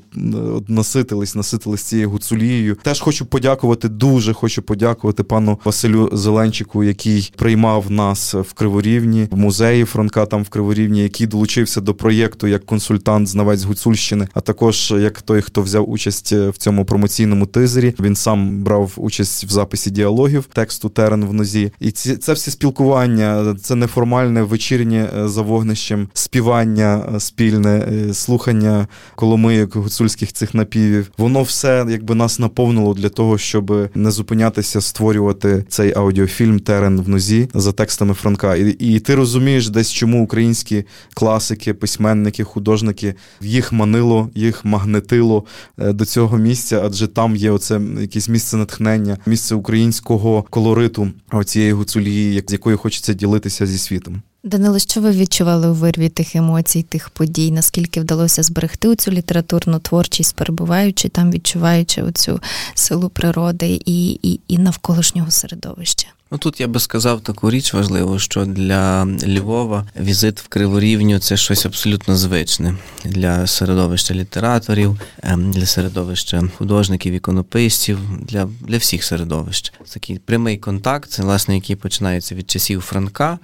наситились, 0.68 1.34
наситились 1.34 1.82
цією 1.82 2.10
гуцулією. 2.10 2.76
Теж 2.82 3.00
хочу 3.00 3.26
подякувати, 3.26 3.88
дуже 3.88 4.32
хочу 4.32 4.62
подякувати 4.62 5.22
пану 5.22 5.58
Василю 5.64 6.10
Зеленчику, 6.12 6.58
майданчику, 6.68 6.84
який 6.84 7.32
приймав 7.36 7.90
нас 7.90 8.34
в 8.34 8.52
Криворівні, 8.52 9.28
в 9.30 9.36
музеї 9.36 9.84
Франка 9.84 10.26
там 10.26 10.42
в 10.42 10.48
Криворівні, 10.48 11.02
який 11.02 11.26
долучився 11.26 11.80
до 11.80 11.94
проєкту 11.94 12.46
як 12.46 12.66
консультант 12.66 13.28
знавець 13.28 13.64
Гуцульщини, 13.64 14.28
а 14.34 14.40
також 14.40 14.94
як 14.98 15.22
той, 15.22 15.42
хто 15.42 15.62
взяв 15.62 15.90
участь 15.90 16.32
в 16.32 16.56
цьому 16.58 16.84
промоційному 16.84 17.46
тизері. 17.46 17.94
Він 18.00 18.16
сам 18.16 18.62
брав 18.62 18.92
участь 18.96 19.44
в 19.44 19.50
записі 19.50 19.90
діалогів 19.90 20.44
тексту 20.52 20.88
Терен 20.88 21.24
в 21.24 21.32
нозі. 21.32 21.72
І 21.80 21.90
ці 21.90 22.16
це 22.16 22.32
всі 22.32 22.50
спілкування, 22.50 23.56
це 23.62 23.74
неформальне 23.74 24.42
вечірнє 24.42 25.10
е, 25.18 25.28
за 25.28 25.42
вогнищем 25.42 26.08
співання 26.14 27.04
е, 27.14 27.20
спільне, 27.20 27.78
е, 27.78 28.14
слухання 28.14 28.86
коломийок 29.14 29.76
гуцульських 29.76 30.32
цих 30.32 30.54
напівів. 30.54 31.10
Воно 31.18 31.42
все 31.42 31.86
якби 31.88 32.14
нас 32.14 32.38
наповнило 32.38 32.94
для 32.94 33.08
того, 33.08 33.38
щоб 33.38 33.90
не 33.94 34.10
зупинятися, 34.10 34.80
створювати 34.80 35.64
цей 35.68 35.92
аудіофільм 35.96 36.47
фільм 36.48 36.60
Терен 36.60 37.00
в 37.00 37.08
нозі 37.08 37.48
за 37.54 37.72
текстами 37.72 38.14
Франка. 38.14 38.56
І, 38.56 38.70
і 38.70 39.00
ти 39.00 39.14
розумієш 39.14 39.68
десь, 39.68 39.92
чому 39.92 40.24
українські 40.24 40.84
класики, 41.14 41.74
письменники, 41.74 42.44
художники 42.44 43.14
їх 43.40 43.72
манило, 43.72 44.30
їх 44.34 44.64
магнетило 44.64 45.44
е, 45.78 45.92
до 45.92 46.04
цього 46.04 46.38
місця, 46.38 46.82
адже 46.84 47.06
там 47.06 47.36
є 47.36 47.50
оце 47.50 47.80
якесь 48.00 48.28
місце 48.28 48.56
натхнення, 48.56 49.18
місце 49.26 49.54
українського 49.54 50.44
колориту 50.50 51.10
цієї 51.44 51.72
гуцулії, 51.72 52.44
з 52.48 52.52
якою 52.52 52.78
хочеться 52.78 53.14
ділитися 53.14 53.66
зі 53.66 53.78
світом. 53.78 54.22
Данило, 54.42 54.78
що 54.78 55.00
ви 55.00 55.10
відчували 55.10 55.68
у 55.68 55.74
вирві 55.74 56.08
тих 56.08 56.36
емоцій, 56.36 56.82
тих 56.82 57.10
подій? 57.10 57.50
Наскільки 57.50 58.00
вдалося 58.00 58.42
зберегти 58.42 58.96
цю 58.96 59.10
літературну 59.10 59.78
творчість, 59.78 60.36
перебуваючи 60.36 61.08
там, 61.08 61.30
відчуваючи 61.30 62.02
оцю 62.02 62.40
силу 62.74 63.08
природи 63.08 63.82
і, 63.84 64.10
і, 64.10 64.40
і 64.48 64.58
навколишнього 64.58 65.30
середовища? 65.30 66.06
Ну 66.30 66.38
тут 66.38 66.60
я 66.60 66.68
би 66.68 66.80
сказав 66.80 67.20
таку 67.20 67.50
річ 67.50 67.74
важливу, 67.74 68.18
що 68.18 68.44
для 68.44 69.04
Львова 69.04 69.86
візит 70.00 70.40
в 70.40 70.48
Криворівню 70.48 71.18
це 71.18 71.36
щось 71.36 71.66
абсолютно 71.66 72.16
звичне 72.16 72.74
для 73.04 73.46
середовища 73.46 74.14
літераторів, 74.14 75.00
ем, 75.22 75.52
для 75.52 75.66
середовища 75.66 76.42
художників, 76.58 77.14
іконописців, 77.14 77.98
для 78.20 78.48
для 78.60 78.78
всіх 78.78 79.04
середовищ. 79.04 79.72
Такий 79.94 80.18
прямий 80.18 80.56
контакт, 80.56 81.18
власне, 81.18 81.54
який 81.54 81.76
починається 81.76 82.34
від 82.34 82.50
часів 82.50 82.80
Франка, 82.80 83.38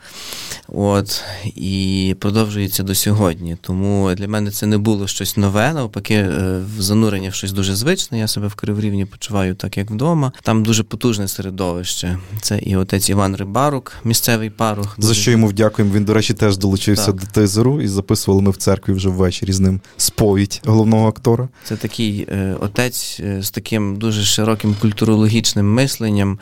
от 0.69 1.23
і 1.45 2.17
продовжується 2.21 2.83
до 2.83 2.95
сьогодні. 2.95 3.57
Тому 3.61 4.15
для 4.15 4.29
мене 4.29 4.51
це 4.51 4.67
не 4.67 4.79
було 4.79 5.07
щось 5.07 5.37
нове, 5.37 5.73
навпаки, 5.73 6.15
е, 6.15 6.63
занурення 6.79 7.31
в 7.31 7.35
щось 7.35 7.53
дуже 7.53 7.75
звичне. 7.75 8.19
Я 8.19 8.29
себе 8.29 8.47
в 8.47 8.55
Криворівні 8.55 9.05
почуваю 9.05 9.55
так, 9.55 9.79
як 9.79 9.91
вдома. 9.91 10.33
Там 10.43 10.63
дуже 10.63 10.83
потужне 10.83 11.29
середовище. 11.29 12.19
Це 12.41 12.59
і 12.59 12.74
отець 12.77 13.11
Іван 13.11 13.37
Рибарук, 13.37 13.93
місцевий 14.05 14.51
парух. 14.51 14.95
За 14.99 15.15
що 15.15 15.31
йому 15.31 15.47
вдякуємо. 15.47 15.95
Він, 15.95 16.05
до 16.05 16.15
речі, 16.15 16.35
теж 16.35 16.57
долучився 16.57 17.07
так. 17.07 17.15
до 17.15 17.27
тезеру 17.27 17.81
і 17.81 17.89
записували 17.89 18.43
ми 18.43 18.51
в 18.51 18.57
церкві 18.57 18.93
вже 18.93 19.09
ввечері 19.09 19.53
з 19.53 19.61
ним 19.61 19.81
сповідь 19.97 20.63
головного 20.67 21.09
актора. 21.09 21.49
Це 21.65 21.77
такий 21.77 22.27
е, 22.33 22.57
отець 22.61 23.21
е, 23.21 23.43
з 23.43 23.51
таким 23.51 23.97
дуже 23.97 24.23
широким 24.23 24.77
культурологічним 24.81 25.75
мисленням. 25.75 26.39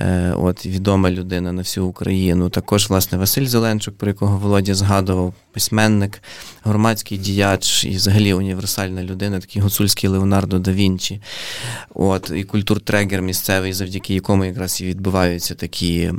Е, 0.00 0.34
от 0.36 0.66
відома 0.66 1.10
людина 1.10 1.52
на 1.52 1.62
всю 1.62 1.86
Україну. 1.86 2.48
Також, 2.48 2.90
власне, 2.90 3.18
Василь 3.18 3.46
Зеленчук, 3.46 3.96
про 3.96 4.08
якого 4.08 4.38
Володя 4.38 4.74
згадував, 4.74 5.34
письменник, 5.52 6.22
громадський 6.64 7.18
діяч 7.18 7.84
і 7.84 7.90
взагалі 7.90 8.34
універсальна 8.34 9.02
людина, 9.02 9.40
такий 9.40 9.62
гуцульський 9.62 10.10
Леонардо 10.10 10.58
да 10.58 10.72
Вінчі. 10.72 11.20
От, 11.94 12.32
І 12.36 12.44
культуртрегер 12.44 13.22
місцевий, 13.22 13.72
завдяки 13.72 14.14
якому 14.14 14.44
якраз 14.44 14.80
і 14.80 14.84
відбуваються 14.84 15.54
такі 15.54 16.12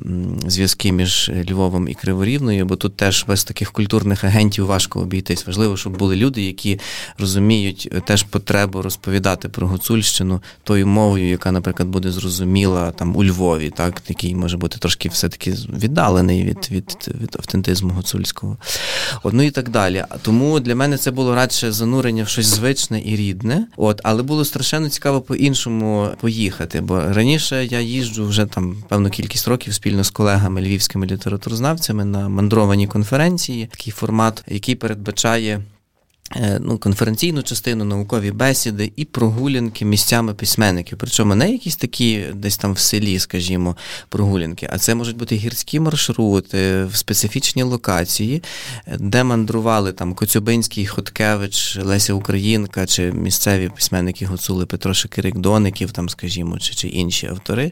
зв'язки 0.48 0.92
між 0.92 1.32
Львовом 1.50 1.88
і 1.88 1.94
Криворівною, 1.94 2.66
бо 2.66 2.76
тут 2.76 2.96
теж 2.96 3.26
без 3.28 3.44
таких 3.44 3.72
культурних 3.72 4.24
агентів 4.24 4.66
важко 4.66 5.00
обійтись. 5.00 5.48
Важливо, 5.48 5.78
щоб 5.78 5.98
були 5.98 6.16
люди, 6.16 6.42
які 6.42 6.80
розуміють 7.18 7.90
е, 7.92 8.02
теж 8.02 8.24
потребу 8.24 8.82
розповідати 8.82 9.50
про 9.50 9.68
Гуцульщину 9.68 10.42
тою 10.64 10.88
мовою, 10.88 11.30
яка, 11.30 11.52
наприклад, 11.52 11.90
буде 11.90 12.12
зрозуміла 12.12 12.92
там 12.92 13.16
у 13.16 13.24
Львові, 13.24 13.70
так, 13.70 14.02
який 14.08 14.36
може 14.36 14.58
бути 14.58 14.78
трошки 14.80 15.10
все-таки 15.10 15.52
віддалений 15.52 16.44
від 16.44 16.68
від, 16.72 17.16
від 17.22 17.36
автентизму 17.36 17.94
гуцульського. 17.94 18.58
От, 19.24 19.34
ну 19.34 19.44
і 19.44 19.52
так 19.52 19.70
далі. 19.70 20.04
Тому 20.22 20.60
для 20.60 20.76
мене 20.76 20.98
це 20.98 21.12
було 21.12 21.36
радше 21.36 21.72
занурення 21.72 22.24
в 22.24 22.28
щось 22.28 22.46
звичне 22.46 23.02
і 23.06 23.16
рідне. 23.16 23.68
От, 23.78 24.02
але 24.04 24.24
було 24.24 24.46
страшенно 24.46 24.90
цікаво 24.90 25.22
по-іншому 25.22 26.10
поїхати. 26.22 26.82
Бо 26.82 27.00
раніше 27.00 27.66
я 27.66 27.80
їжджу 27.80 28.28
вже 28.28 28.46
там 28.46 28.76
певну 28.90 29.10
кількість 29.10 29.48
років 29.48 29.74
спільно 29.74 30.04
з 30.04 30.10
колегами 30.10 30.62
львівськими 30.62 31.06
літературознавцями 31.06 32.06
на 32.06 32.30
мандровані 32.30 32.88
конференції. 32.88 33.68
Такий 33.72 33.94
формат, 33.94 34.44
який 34.48 34.76
передбачає 34.76 35.62
ну, 36.60 36.78
конференційну 36.78 37.44
частину, 37.44 37.86
наукові 37.86 38.32
бесіди 38.32 38.92
і 38.96 39.06
прогулянки 39.06 39.86
місцями 39.86 40.34
письменників. 40.34 40.98
Причому 41.02 41.36
не 41.36 41.52
якісь 41.52 41.76
такі 41.76 42.26
десь 42.34 42.58
там 42.58 42.74
в 42.74 42.80
селі, 42.80 43.20
скажімо, 43.20 43.78
прогулянки, 44.10 44.70
а 44.72 44.78
це 44.78 44.96
можуть 44.96 45.18
бути 45.18 45.36
гірські 45.36 45.80
маршрути 45.80 46.86
в 46.86 46.96
специфічні 46.96 47.64
локації, 47.64 48.44
де 49.00 49.24
мандрували 49.24 49.94
там 49.94 50.14
Коцюбинський, 50.14 50.86
Хоткевич, 50.86 51.78
Леся 51.84 52.14
Українка 52.14 52.86
чи 52.86 53.12
місцеві 53.12 53.70
письменники 53.70 54.26
Гуцули 54.26 54.66
Петро 54.66 54.94
Шикирик 54.94 55.38
Доників, 55.38 55.92
там, 55.92 56.10
скажімо, 56.10 56.60
чи 56.60 56.74
чи 56.74 56.88
інші 56.88 57.28
автори. 57.28 57.72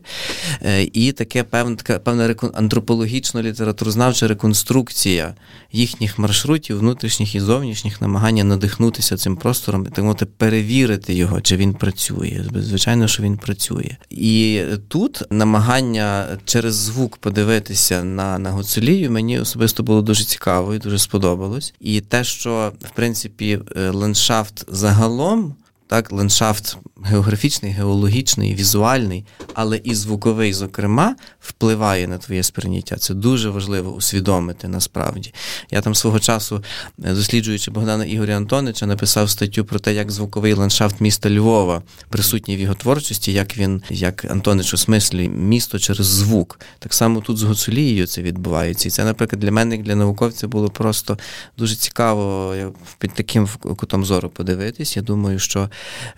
Е, 0.61 0.83
і 0.83 1.11
таке 1.11 1.43
певна 1.43 1.75
певна 2.03 2.35
антропологічно 2.53 3.41
літературознавча 3.41 4.27
реконструкція 4.27 5.35
їхніх 5.71 6.19
маршрутів, 6.19 6.79
внутрішніх 6.79 7.35
і 7.35 7.39
зовнішніх 7.39 8.01
намагання 8.01 8.43
надихнутися 8.51 9.17
цим 9.17 9.35
простором, 9.35 9.85
так 9.85 10.03
мовити, 10.03 10.25
перевірити 10.25 11.13
його, 11.13 11.41
чи 11.41 11.57
він 11.57 11.73
працює. 11.73 12.45
Звичайно, 12.55 13.07
що 13.07 13.23
він 13.23 13.37
працює. 13.37 13.97
І 14.09 14.61
тут 14.87 15.23
намагання 15.29 16.27
через 16.45 16.75
звук 16.75 17.17
подивитися 17.17 18.03
на 18.03 18.39
на 18.39 18.51
Гуцулію 18.51 19.11
мені 19.11 19.39
особисто 19.39 19.83
було 19.83 20.01
дуже 20.01 20.23
цікаво 20.23 20.75
і 20.75 20.79
дуже 20.79 20.99
сподобалось. 20.99 21.73
І 21.79 22.01
те, 22.01 22.23
що 22.23 22.71
в 22.81 22.89
принципі 22.89 23.59
е, 23.75 23.89
ландшафт 23.89 24.65
загалом 24.67 25.55
так, 25.91 26.11
ландшафт 26.11 26.77
географічний, 27.03 27.71
геологічний, 27.71 28.55
візуальний, 28.55 29.25
але 29.53 29.77
і 29.77 29.95
звуковий, 29.95 30.53
зокрема, 30.53 31.15
впливає 31.39 32.07
на 32.07 32.17
твоє 32.17 32.43
сприйняття. 32.43 32.95
Це 32.95 33.13
дуже 33.13 33.49
важливо 33.49 33.91
усвідомити 33.91 34.67
насправді. 34.67 35.33
Я 35.71 35.81
там 35.81 35.95
свого 35.95 36.19
часу, 36.19 36.63
е, 37.03 37.13
досліджуючи 37.13 37.71
Богдана 37.71 38.05
Ігоря 38.05 38.37
Антонича, 38.37 38.85
написав 38.85 39.29
статтю 39.29 39.65
про 39.65 39.79
те, 39.79 39.93
як 39.93 40.11
звуковий 40.11 40.53
ландшафт 40.53 41.01
міста 41.01 41.29
Львова 41.29 41.81
присутній 42.09 42.57
в 42.57 42.59
його 42.59 42.73
творчості, 42.73 43.33
як 43.33 43.57
він, 43.57 43.81
як 43.89 44.25
Антонич 44.31 44.73
осмислює 44.73 45.27
місто 45.27 45.79
через 45.79 46.07
звук. 46.07 46.59
Так 46.79 46.93
само 46.93 47.21
тут 47.21 47.37
з 47.37 47.43
Гуцулією 47.43 48.07
це 48.07 48.21
відбувається. 48.21 48.87
І 48.87 48.91
це, 48.91 49.03
наприклад, 49.03 49.39
для 49.39 49.51
мене, 49.51 49.75
як 49.75 49.85
для 49.85 49.95
науковця, 49.95 50.47
було 50.47 50.69
просто 50.69 51.17
дуже 51.57 51.75
цікаво 51.75 52.55
під 52.99 53.13
таким 53.13 53.47
кутом 53.77 54.05
зору 54.05 54.29
подивитись. 54.29 54.97
Я 54.97 55.03
думаю, 55.03 55.39
що 55.39 55.69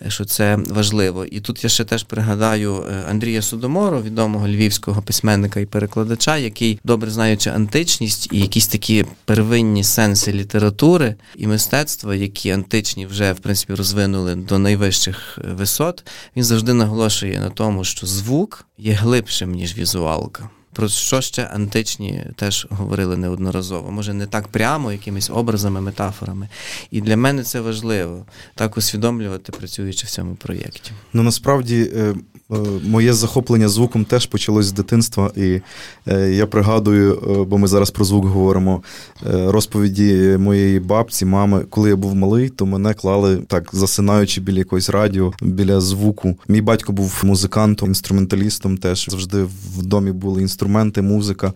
що 0.08 0.25
це 0.25 0.55
важливо. 0.55 1.25
І 1.25 1.39
тут 1.39 1.63
я 1.63 1.70
ще 1.70 1.84
теж 1.84 2.03
пригадаю 2.03 2.84
е, 2.84 3.03
Андрія 3.10 3.41
Судомору, 3.41 4.01
відомого 4.01 4.48
львівського 4.48 5.01
письменника 5.01 5.60
і 5.60 5.65
перекладача, 5.65 6.38
який 6.38 6.79
добре 6.84 7.12
знаючи 7.12 7.50
античність 7.50 8.29
і 8.32 8.39
якісь 8.39 8.67
такі 8.67 9.05
первинні 9.25 9.84
сенси 9.84 10.34
літератури 10.34 11.15
і 11.36 11.48
мистецтва, 11.48 12.15
які 12.15 12.51
античні 12.51 13.05
вже 13.05 13.34
в 13.34 13.39
принципі 13.39 13.74
розвинули 13.74 14.36
до 14.36 14.60
найвищих 14.60 15.39
е, 15.43 15.53
висот. 15.53 16.05
Він 16.36 16.43
завжди 16.43 16.74
наголошує 16.74 17.39
на 17.39 17.50
тому, 17.50 17.84
що 17.84 18.08
звук 18.08 18.65
є 18.77 18.93
глибшим 18.93 19.51
ніж 19.51 19.77
візуалка. 19.77 20.50
Про 20.74 20.88
що 20.88 21.22
ще 21.22 21.44
античні 21.44 22.24
теж 22.36 22.68
говорили 22.70 23.18
неодноразово. 23.18 23.92
Може, 23.92 24.13
не 24.13 24.27
так 24.27 24.48
прямо, 24.48 24.92
якимись 24.92 25.30
образами, 25.30 25.82
метафорами. 25.82 26.50
І 26.92 27.01
для 27.01 27.18
мене 27.18 27.44
це 27.44 27.62
важливо 27.62 28.25
так 28.56 28.77
усвідомлювати, 28.77 29.51
працюючи 29.51 30.08
в 30.08 30.10
цьому 30.10 30.36
проєкті. 30.36 30.92
Ну 31.13 31.24
насправді 31.24 31.92
е, 31.96 32.15
е, 32.51 32.56
моє 32.84 33.13
захоплення 33.13 33.70
звуком 33.70 34.06
теж 34.06 34.25
почалось 34.25 34.65
з 34.65 34.72
дитинства, 34.72 35.32
і 35.36 35.62
е, 36.08 36.32
я 36.32 36.48
пригадую, 36.48 37.46
бо 37.50 37.58
ми 37.58 37.68
зараз 37.68 37.92
про 37.92 38.06
звук 38.06 38.25
говоримо. 38.25 38.84
Розповіді 39.25 40.38
моєї 40.39 40.80
бабці, 40.80 41.25
мами, 41.25 41.65
коли 41.70 41.89
я 41.89 41.96
був 41.96 42.15
малий, 42.15 42.50
то 42.50 42.65
мене 42.65 42.94
клали 42.94 43.38
так, 43.38 43.70
засинаючи 43.74 44.42
біля 44.42 44.58
якогось 44.58 44.89
радіо, 44.89 45.34
біля 45.42 45.82
звуку. 45.82 46.38
Мій 46.48 46.62
батько 46.62 46.94
був 46.94 47.22
музикантом, 47.24 47.89
інструменталістом. 47.89 48.77
Теж 48.77 49.06
завжди 49.10 49.44
в 49.77 49.86
домі 49.86 50.12
були 50.12 50.42
інструменти 50.42 50.62
інструменти, 50.63 51.01
музика. 51.01 51.53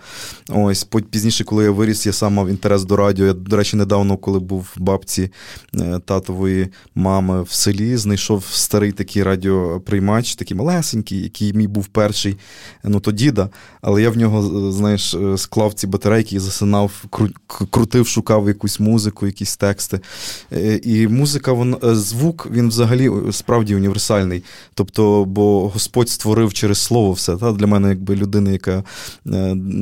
Ось 0.50 0.88
пізніше, 1.10 1.44
коли 1.44 1.64
я 1.64 1.72
виріс, 1.72 2.06
я 2.06 2.14
сам 2.14 2.34
мав 2.34 2.50
інтерес 2.50 2.84
до 2.84 2.96
радіо. 2.96 3.26
Я, 3.26 3.34
до 3.34 3.58
речі, 3.58 3.78
недавно, 3.78 4.18
коли 4.18 4.40
був 4.40 4.74
в 4.76 4.82
бабці 4.82 5.32
е, 5.76 6.00
татової 6.06 6.68
мами 6.96 7.44
в 7.44 7.52
селі, 7.52 7.98
знайшов 7.98 8.46
старий 8.52 8.92
такий 8.92 9.24
радіоприймач, 9.24 10.36
такий 10.36 10.58
малесенький, 10.58 11.24
який 11.24 11.54
мій 11.54 11.68
був 11.68 11.88
перший, 11.88 12.38
ну 12.84 13.00
то 13.00 13.12
діда. 13.12 13.50
Але 13.82 14.02
я 14.02 14.10
в 14.10 14.18
нього, 14.18 14.68
е, 14.68 14.72
знаєш, 14.72 15.14
е, 15.14 15.38
склав 15.38 15.74
ці 15.74 15.88
батарейки 15.88 16.36
і 16.36 16.40
засинав, 16.40 17.06
крутив, 17.72 18.08
шукав 18.08 18.48
якусь 18.48 18.80
музику, 18.80 19.26
якісь 19.26 19.58
тексти. 19.58 20.00
І 20.84 21.08
музика, 21.08 21.54
вона, 21.54 21.96
звук, 21.96 22.48
він 22.52 22.68
взагалі 22.68 23.12
справді 23.32 23.76
універсальний. 23.76 24.44
Тобто, 24.74 25.26
бо 25.26 25.70
Господь 25.70 26.10
створив 26.10 26.54
через 26.54 26.78
слово 26.78 27.12
все. 27.12 27.38
Та? 27.38 27.52
Для 27.52 27.68
мене, 27.68 27.90
якби 27.90 28.16
людина, 28.16 28.52
яка 28.52 28.68
Е, 28.78 28.84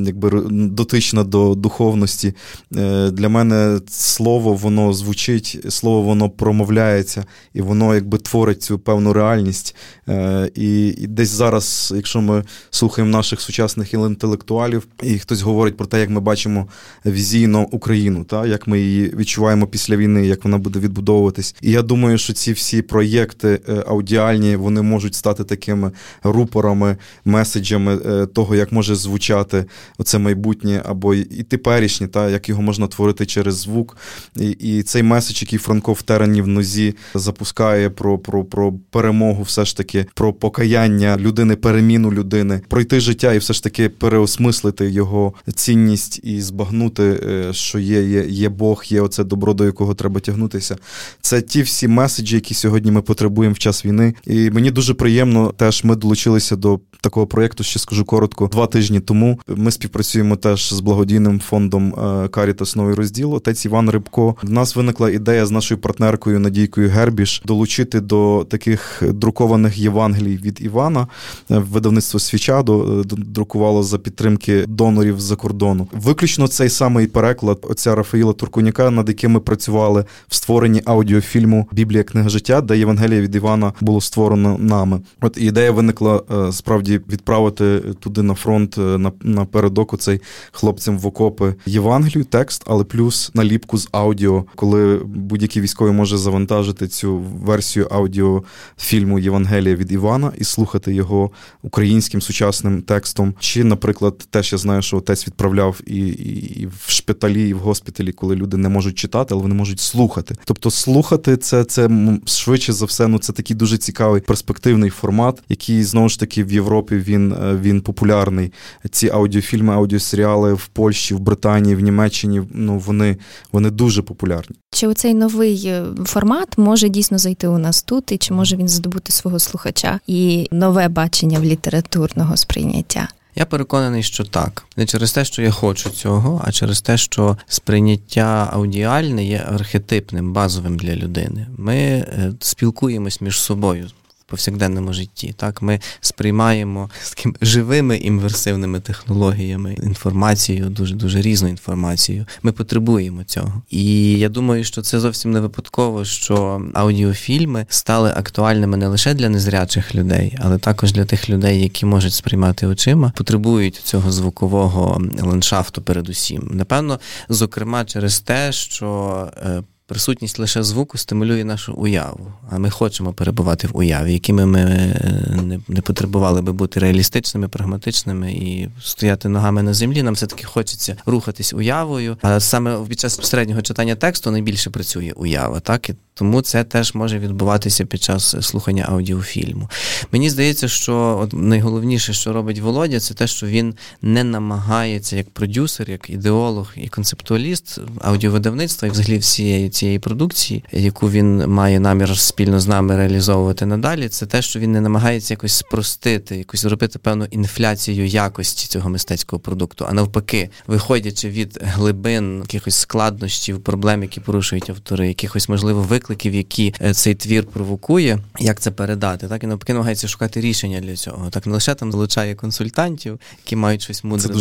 якби 0.04 0.42
дотична 0.50 1.24
до 1.24 1.54
духовності. 1.54 2.34
Е, 2.76 3.10
для 3.10 3.28
мене 3.28 3.80
слово 3.88 4.54
воно 4.54 4.92
звучить, 4.92 5.58
слово 5.68 6.02
воно 6.02 6.30
промовляється, 6.30 7.24
і 7.54 7.62
воно 7.62 7.94
якби 7.94 8.18
творить 8.18 8.62
цю 8.62 8.78
певну 8.78 9.12
реальність. 9.12 9.76
Е, 10.08 10.50
і, 10.54 10.92
десь 11.06 11.28
зараз, 11.28 11.92
якщо 11.96 12.20
ми 12.20 12.44
слухаємо 12.70 13.12
наших 13.12 13.40
сучасних 13.40 13.94
інтелектуалів, 13.94 14.86
і 15.02 15.18
хтось 15.18 15.40
говорить 15.42 15.76
про 15.76 15.86
те, 15.86 16.00
як 16.00 16.10
ми 16.10 16.20
бачимо 16.20 16.66
візійно 17.06 17.66
Україну, 17.70 18.24
та 18.24 18.46
як 18.46 18.66
ми 18.66 18.80
її 18.80 19.12
відчуваємо 19.16 19.66
після 19.66 19.96
війни, 19.96 20.26
як 20.26 20.44
вона 20.44 20.58
буде 20.58 20.78
відбудовуватись. 20.78 21.54
І 21.62 21.70
я 21.70 21.82
думаю, 21.82 22.18
що 22.18 22.32
ці 22.32 22.52
всі 22.52 22.82
проєкти 22.82 23.60
аудіальні 23.86 24.56
вони 24.56 24.82
можуть 24.82 25.14
стати 25.14 25.44
такими 25.44 25.92
рупорами, 26.22 26.96
меседжами 27.24 27.96
того, 28.26 28.54
як 28.54 28.72
може 28.72 28.94
звучати 29.06 29.64
оце 29.98 30.18
майбутнє 30.18 30.82
або 30.84 31.14
і 31.14 31.42
теперішнє, 31.42 32.08
та 32.08 32.30
як 32.30 32.48
його 32.48 32.62
можна 32.62 32.86
творити 32.86 33.26
через 33.26 33.54
звук. 33.54 33.96
І 34.36 34.50
і 34.50 34.82
цей 34.82 35.02
меседж, 35.02 35.42
який 35.42 35.58
Франко 35.58 35.92
в 35.92 36.02
терені 36.02 36.42
в 36.42 36.46
нозі 36.46 36.94
запускає 37.14 37.90
про, 37.90 38.18
про, 38.18 38.44
про 38.44 38.72
перемогу, 38.90 39.42
все 39.42 39.64
ж 39.64 39.76
таки, 39.76 40.06
про 40.14 40.32
покаяння 40.32 41.16
людини, 41.16 41.56
переміну 41.56 42.12
людини, 42.12 42.60
пройти 42.68 43.00
життя 43.00 43.34
і 43.34 43.38
все 43.38 43.52
ж 43.52 43.62
таки 43.62 43.88
переосмислити 43.88 44.90
його 44.90 45.34
цінність 45.54 46.20
і 46.22 46.40
збагнути, 46.40 47.02
е, 47.02 47.52
що 47.52 47.78
є, 47.78 48.02
є, 48.02 48.24
є 48.28 48.48
Бог, 48.48 48.84
є 48.88 49.00
оце 49.00 49.24
добро, 49.24 49.54
до 49.54 49.64
якого 49.64 49.94
треба 49.94 50.20
тягнутися. 50.20 50.76
Це 51.20 51.42
ті 51.42 51.62
всі 51.62 51.88
меседжі, 51.88 52.34
які 52.34 52.54
сьогодні 52.54 52.90
ми 52.90 53.02
потребуємо 53.02 53.54
в 53.54 53.58
час 53.58 53.84
війни. 53.84 54.14
І 54.26 54.50
мені 54.50 54.70
дуже 54.70 54.94
приємно, 54.94 55.52
теж 55.56 55.84
ми 55.84 55.96
долучилися 55.96 56.56
до 56.56 56.80
такого 57.00 57.26
проєкту, 57.26 57.64
ще 57.64 57.78
скажу 57.78 58.04
коротко, 58.04 58.48
два 58.52 58.66
тижні 58.66 58.95
тому. 59.00 59.40
Ми 59.48 59.70
співпрацюємо 59.70 60.36
теж 60.36 60.74
з 60.74 60.80
благодійним 60.80 61.40
фондом 61.40 61.92
Карітас 62.30 62.76
Новий 62.76 62.94
розділ. 62.94 63.34
Отець 63.34 63.64
Іван 63.64 63.90
Рибко. 63.90 64.36
В 64.42 64.50
нас 64.50 64.76
виникла 64.76 65.10
ідея 65.10 65.46
з 65.46 65.50
нашою 65.50 65.80
партнеркою 65.80 66.40
Надійкою 66.40 66.88
Гербіш 66.88 67.42
долучити 67.44 68.00
до 68.00 68.46
таких 68.50 69.02
друкованих 69.02 69.78
Євангелій 69.78 70.36
від 70.36 70.58
Івана. 70.60 71.06
Е, 71.50 71.58
видавництво 71.58 72.20
свіча 72.20 72.62
друкувало 73.06 73.82
за 73.82 73.98
підтримки 73.98 74.64
донорів 74.68 75.20
за 75.20 75.36
кордону. 75.36 75.88
Виключно 75.92 76.48
цей 76.48 76.68
самий 76.68 77.06
переклад 77.06 77.58
отця 77.62 77.94
Рафаїла 77.94 78.32
Туркуняка, 78.32 78.90
над 78.90 79.08
яким 79.08 79.32
ми 79.32 79.40
працювали 79.40 80.04
в 80.28 80.34
створенні 80.34 80.82
аудіофільму 80.84 81.68
Біблія 81.72 82.02
книга 82.02 82.28
життя, 82.28 82.60
де 82.60 82.78
Євангелія 82.78 83.20
від 83.20 83.34
Івана 83.34 83.72
було 83.80 84.00
створено 84.00 84.56
нами. 84.58 85.00
От 85.20 85.38
ідея 85.38 85.72
виникла 85.72 86.22
е, 86.30 86.52
справді 86.52 87.00
відправити 87.12 87.80
туди 88.00 88.22
на 88.22 88.34
фронт 88.34 88.75
е, 88.78 88.98
на 88.98 89.12
напередок 89.22 89.92
оцей 89.92 90.20
хлопцям 90.52 90.98
в 90.98 91.06
окопи 91.06 91.54
Євангелію, 91.66 92.24
текст, 92.24 92.62
але 92.66 92.84
плюс 92.84 93.30
наліпку 93.34 93.78
з 93.78 93.88
аудіо, 93.92 94.44
коли 94.54 95.00
будь-який 95.04 95.62
військовий 95.62 95.92
може 95.92 96.18
завантажити 96.18 96.88
цю 96.88 97.16
версію 97.16 97.88
аудіофільму 97.90 99.18
Євангелія 99.18 99.76
від 99.76 99.92
Івана 99.92 100.32
і 100.38 100.44
слухати 100.44 100.94
його 100.94 101.30
українським 101.62 102.22
сучасним 102.22 102.82
текстом. 102.82 103.34
Чи, 103.38 103.64
наприклад, 103.64 104.18
теж 104.30 104.52
я 104.52 104.58
знаю, 104.58 104.82
що 104.82 104.96
отець 104.96 105.26
відправляв 105.26 105.80
і, 105.86 105.96
і, 105.96 106.60
і 106.60 106.66
в 106.66 106.84
шпиталі, 106.86 107.48
і 107.48 107.54
в 107.54 107.58
госпіталі, 107.58 108.12
коли 108.12 108.36
люди 108.36 108.56
не 108.56 108.68
можуть 108.68 108.98
читати, 108.98 109.34
але 109.34 109.42
вони 109.42 109.54
можуть 109.54 109.80
слухати. 109.80 110.36
Тобто, 110.44 110.70
слухати 110.70 111.36
це 111.36 111.64
це 111.64 111.90
швидше 112.26 112.72
за 112.72 112.84
все, 112.84 113.08
ну 113.08 113.18
це 113.18 113.32
такий 113.32 113.56
дуже 113.56 113.78
цікавий 113.78 114.20
перспективний 114.20 114.90
формат, 114.90 115.42
який 115.48 115.84
знову 115.84 116.08
ж 116.08 116.20
таки 116.20 116.44
в 116.44 116.52
Європі 116.52 116.96
він, 116.96 117.32
е, 117.32 117.58
він 117.62 117.80
популярний. 117.80 118.52
Ці 118.90 119.08
аудіофільми, 119.08 119.74
аудіосеріали 119.74 120.54
в 120.54 120.66
Польщі, 120.66 121.14
в 121.14 121.18
Британії, 121.18 121.74
в 121.74 121.80
Німеччині 121.80 122.42
ну 122.54 122.78
вони, 122.78 123.16
вони 123.52 123.70
дуже 123.70 124.02
популярні. 124.02 124.56
Чи 124.70 124.86
оцей 124.86 125.14
новий 125.14 125.66
е, 125.66 125.84
формат 126.04 126.58
може 126.58 126.88
дійсно 126.88 127.18
зайти 127.18 127.48
у 127.48 127.58
нас 127.58 127.82
тут, 127.82 128.12
і 128.12 128.18
чи 128.18 128.34
може 128.34 128.56
він 128.56 128.68
здобути 128.68 129.12
свого 129.12 129.38
слухача 129.38 130.00
і 130.06 130.48
нове 130.50 130.88
бачення 130.88 131.38
в 131.38 131.44
літературного 131.44 132.36
сприйняття? 132.36 133.08
Я 133.38 133.46
переконаний, 133.46 134.02
що 134.02 134.24
так. 134.24 134.64
Не 134.76 134.86
через 134.86 135.12
те, 135.12 135.24
що 135.24 135.42
я 135.42 135.50
хочу 135.50 135.90
цього, 135.90 136.42
а 136.44 136.52
через 136.52 136.80
те, 136.80 136.96
що 136.96 137.36
сприйняття 137.46 138.50
аудіальне 138.52 139.24
є 139.24 139.44
архетипним, 139.48 140.32
базовим 140.32 140.76
для 140.76 140.96
людини. 140.96 141.46
Ми 141.56 141.76
е, 141.76 142.32
спілкуємось 142.40 143.20
між 143.20 143.40
собою 143.40 143.88
повсякденному 144.26 144.92
житті. 144.92 145.34
Так, 145.36 145.62
Ми 145.62 145.80
сприймаємо 146.00 146.90
з 147.02 147.10
такими 147.10 147.34
живими 147.42 147.96
імверсивними 147.96 148.80
технологіями 148.80 149.76
інформацію, 149.82 150.66
дуже 150.66 150.94
дуже 150.94 151.22
різну 151.22 151.48
інформацію. 151.48 152.26
Ми 152.42 152.52
потребуємо 152.52 153.24
цього. 153.24 153.62
І 153.70 154.12
я 154.18 154.28
думаю, 154.28 154.64
що 154.64 154.82
це 154.82 155.00
зовсім 155.00 155.30
не 155.30 155.40
випадково, 155.40 156.04
що 156.04 156.62
аудіофільми 156.74 157.66
стали 157.68 158.10
актуальними 158.16 158.76
не 158.76 158.88
лише 158.88 159.14
для 159.14 159.28
незрячих 159.28 159.94
людей, 159.94 160.38
але 160.40 160.58
також 160.58 160.92
для 160.92 161.04
тих 161.04 161.30
людей, 161.30 161.62
які 161.62 161.86
можуть 161.86 162.12
сприймати 162.12 162.66
очима, 162.66 163.12
потребують 163.16 163.74
цього 163.74 164.12
звукового 164.12 165.02
ландшафту 165.22 165.82
передусім. 165.82 166.50
Напевно, 166.52 167.00
зокрема, 167.28 167.84
через 167.84 168.20
те, 168.20 168.52
що. 168.52 169.66
Присутність 169.88 170.38
лише 170.38 170.62
звуку 170.62 170.98
стимулює 170.98 171.44
нашу 171.44 171.72
уяву. 171.72 172.32
А 172.50 172.58
ми 172.58 172.70
хочемо 172.70 173.12
перебувати 173.12 173.68
в 173.68 173.76
уяві, 173.76 174.12
якими 174.12 174.46
ми 174.46 174.60
е, 174.60 175.40
не, 175.42 175.60
не 175.68 175.80
потребували 175.80 176.42
би 176.42 176.52
бути 176.52 176.80
реалістичними, 176.80 177.48
прагматичними 177.48 178.32
і 178.32 178.68
стояти 178.82 179.28
ногами 179.28 179.62
на 179.62 179.74
землі. 179.74 180.02
Нам 180.02 180.14
все 180.14 180.26
таки 180.26 180.44
хочеться 180.44 180.96
рухатись 181.06 181.52
уявою. 181.52 182.16
А 182.22 182.40
саме 182.40 182.78
під 182.88 183.00
час 183.00 183.20
середнього 183.22 183.62
читання 183.62 183.94
тексту 183.94 184.30
найбільше 184.30 184.70
працює 184.70 185.12
уява, 185.16 185.60
так 185.60 185.88
і 185.88 185.94
тому 186.14 186.42
це 186.42 186.64
теж 186.64 186.94
може 186.94 187.18
відбуватися 187.18 187.84
під 187.84 188.02
час 188.02 188.36
слухання 188.40 188.86
аудіофільму. 188.88 189.70
Мені 190.12 190.30
здається, 190.30 190.68
що 190.68 191.18
от 191.22 191.32
найголовніше, 191.32 192.12
що 192.12 192.32
робить 192.32 192.58
Володя, 192.58 193.00
це 193.00 193.14
те, 193.14 193.26
що 193.26 193.46
він 193.46 193.74
не 194.02 194.24
намагається 194.24 195.16
як 195.16 195.30
продюсер, 195.30 195.90
як 195.90 196.10
ідеолог 196.10 196.72
і 196.76 196.88
концептуаліст 196.88 197.78
аудіовидавництва 198.00 198.88
і 198.88 198.90
взагалі 198.90 199.18
всієї 199.18 199.68
цієї 199.76 199.98
продукції, 199.98 200.64
яку 200.72 201.10
він 201.10 201.46
має 201.46 201.80
намір 201.80 202.18
спільно 202.18 202.60
з 202.60 202.66
нами 202.66 202.96
реалізовувати 202.96 203.66
надалі. 203.66 204.08
Це 204.08 204.26
те, 204.26 204.42
що 204.42 204.60
він 204.60 204.72
не 204.72 204.80
намагається 204.80 205.34
якось 205.34 205.52
спростити, 205.52 206.36
якось 206.36 206.60
зробити 206.60 206.98
певну 206.98 207.24
інфляцію 207.24 208.06
якості 208.06 208.66
цього 208.66 208.90
мистецького 208.90 209.40
продукту, 209.40 209.86
а 209.88 209.92
навпаки, 209.92 210.50
виходячи 210.66 211.30
від 211.30 211.58
глибин 211.62 212.38
якихось 212.40 212.74
складнощів, 212.74 213.60
проблем, 213.60 214.02
які 214.02 214.20
порушують 214.20 214.70
автори, 214.70 215.08
якихось 215.08 215.48
можливо 215.48 215.82
викликів, 215.82 216.34
які 216.34 216.74
е, 216.82 216.94
цей 216.94 217.14
твір 217.14 217.46
провокує, 217.46 218.18
як 218.40 218.60
це 218.60 218.70
передати, 218.70 219.28
так 219.28 219.44
і 219.44 219.46
навпаки 219.46 219.72
намагається 219.72 220.08
шукати 220.08 220.40
рішення 220.40 220.80
для 220.80 220.96
цього. 220.96 221.30
Так 221.30 221.46
не 221.46 221.52
лише 221.52 221.74
там 221.74 221.92
залучає 221.92 222.34
консультантів, 222.34 223.20
які 223.44 223.56
мають 223.56 223.82
щось 223.82 224.04
мудре 224.04 224.34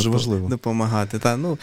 допомагати. 0.49 1.19
Та 1.19 1.37
ну 1.37 1.57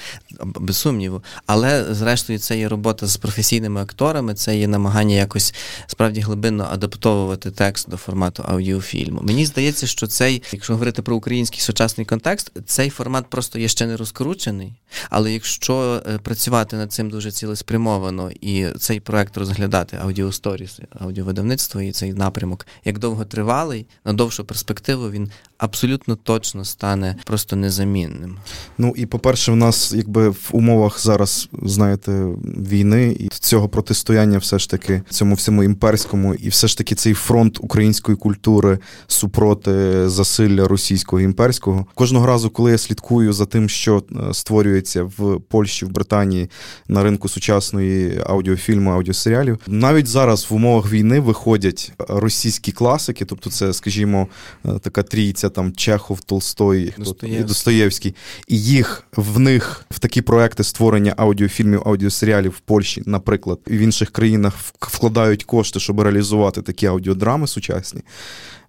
без 0.44 0.76
сумніву. 0.76 1.22
Але 1.46 1.94
зрештою, 1.94 2.38
це 2.38 2.58
є 2.58 2.68
робота 2.68 3.06
з 3.06 3.16
професійними 3.62 3.80
акторами, 3.80 4.34
це 4.34 4.56
є 4.56 4.68
намагання 4.68 5.14
якось 5.14 5.54
справді 5.86 6.20
глибинно 6.20 6.68
адаптовувати 6.72 7.50
текст 7.50 7.90
до 7.90 7.96
формату 7.96 8.44
аудіофільму. 8.48 9.20
Мені 9.22 9.46
здається, 9.46 9.86
що 9.86 10.06
цей, 10.06 10.42
якщо 10.52 10.72
говорити 10.72 11.02
про 11.02 11.16
український 11.16 11.60
сучасний 11.60 12.06
контекст, 12.06 12.52
цей 12.66 12.90
формат 12.90 13.26
просто 13.30 13.58
є 13.58 13.68
ще 13.68 13.86
не 13.86 13.96
розкручений. 13.96 14.72
Але 15.10 15.32
якщо 15.32 16.02
е, 16.06 16.18
працювати 16.18 16.76
над 16.76 16.92
цим 16.92 17.10
дуже 17.10 17.30
цілеспрямовано 17.30 18.30
і 18.40 18.66
цей 18.78 19.00
проект 19.00 19.36
розглядати 19.36 19.98
аудіосторіс, 20.02 20.80
аудіовидавництво 21.00 21.80
і 21.80 21.92
цей 21.92 22.12
напрямок 22.12 22.66
як 22.84 22.98
довготривалий, 22.98 23.86
на 24.04 24.12
довшу 24.12 24.44
перспективу 24.44 25.10
він 25.10 25.30
абсолютно 25.58 26.16
точно 26.16 26.64
стане 26.64 27.16
просто 27.24 27.56
незамінним. 27.56 28.38
Ну 28.78 28.92
і 28.96 29.06
по-перше, 29.06 29.52
в 29.52 29.56
нас 29.56 29.92
якби 29.92 30.28
в 30.28 30.48
умовах 30.52 31.00
зараз, 31.00 31.48
знаєте, 31.62 32.26
війни 32.44 33.16
і 33.20 33.28
цього 33.52 33.68
протистояння, 33.68 34.38
все 34.38 34.58
ж 34.58 34.70
таки, 34.70 35.02
цьому 35.10 35.34
всьому 35.34 35.64
імперському, 35.64 36.34
і 36.34 36.48
все 36.48 36.68
ж 36.68 36.78
таки 36.78 36.94
цей 36.94 37.14
фронт 37.14 37.58
української 37.60 38.16
культури 38.16 38.78
супроти 39.06 40.08
засилля 40.08 40.68
російського 40.68 41.20
імперського. 41.20 41.86
Кожного 41.94 42.26
разу, 42.26 42.50
коли 42.50 42.70
я 42.70 42.78
слідкую 42.78 43.32
за 43.32 43.46
тим, 43.46 43.68
що 43.68 44.02
е, 44.30 44.34
створюється 44.34 45.02
в 45.02 45.40
Польщі, 45.48 45.84
в 45.84 45.88
Британії 45.88 46.50
на 46.88 47.02
ринку 47.02 47.28
сучасної 47.28 48.20
аудіофільму, 48.26 48.90
аудіосеріалів, 48.90 49.58
навіть 49.66 50.06
зараз 50.06 50.46
в 50.50 50.54
умовах 50.54 50.92
війни 50.92 51.20
виходять 51.20 51.92
російські 52.08 52.72
класики, 52.72 53.24
тобто 53.24 53.50
це, 53.50 53.72
скажімо, 53.72 54.28
е, 54.64 54.78
така 54.82 55.02
трійця 55.02 55.48
там 55.48 55.72
Чехов, 55.72 56.20
Толстой 56.20 56.94
Достоєвський. 56.98 57.40
і 57.40 57.44
Достоєвський, 57.44 58.14
і 58.48 58.62
їх 58.62 59.04
в 59.16 59.38
них 59.38 59.84
в 59.90 59.98
такі 59.98 60.22
проекти 60.22 60.64
створення 60.64 61.14
аудіофільмів, 61.16 61.82
аудіосеріалів 61.84 62.50
в 62.50 62.60
Польщі, 62.60 63.02
наприклад, 63.06 63.41
і 63.66 63.76
в 63.76 63.80
інших 63.80 64.10
країнах 64.10 64.54
вкладають 64.80 65.44
кошти, 65.44 65.80
щоб 65.80 66.00
реалізувати 66.00 66.62
такі 66.62 66.86
аудіодрами 66.86 67.46
сучасні. 67.46 68.02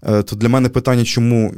Е, 0.05 0.23
то 0.23 0.35
для 0.35 0.49
мене 0.49 0.69
питання, 0.69 1.03
чому 1.03 1.53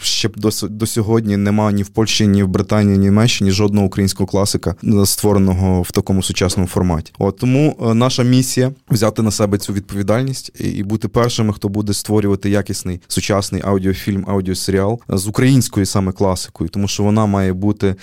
ще 0.00 0.28
до 0.36 0.50
до 0.62 0.86
сьогодні 0.86 1.36
немає 1.36 1.74
ні 1.74 1.82
в 1.82 1.88
Польщі, 1.88 2.26
ні 2.26 2.42
в 2.42 2.48
Британії, 2.48 2.98
ні 2.98 3.08
в 3.08 3.10
Німеччині 3.10 3.50
жодного 3.50 3.86
українського 3.86 4.26
класика, 4.26 4.74
е, 4.84 5.06
створеного 5.06 5.82
в 5.82 5.90
такому 5.90 6.22
сучасному 6.22 6.68
форматі. 6.68 7.12
От 7.18 7.36
тому 7.36 7.76
е, 7.82 7.94
наша 7.94 8.22
місія 8.22 8.72
взяти 8.90 9.22
на 9.22 9.30
себе 9.30 9.58
цю 9.58 9.72
відповідальність 9.72 10.52
і 10.60 10.82
бути 10.82 11.08
першими, 11.08 11.52
хто 11.52 11.68
буде 11.68 11.92
створювати 11.92 12.50
якісний 12.50 13.00
сучасний 13.08 13.62
аудіофільм, 13.64 14.24
аудіосеріал 14.28 15.00
з 15.08 15.26
українською 15.26 15.86
саме 15.86 16.12
класикою, 16.12 16.70
тому 16.70 16.88
що 16.88 17.02
вона 17.02 17.26
має 17.26 17.52
бути 17.52 17.94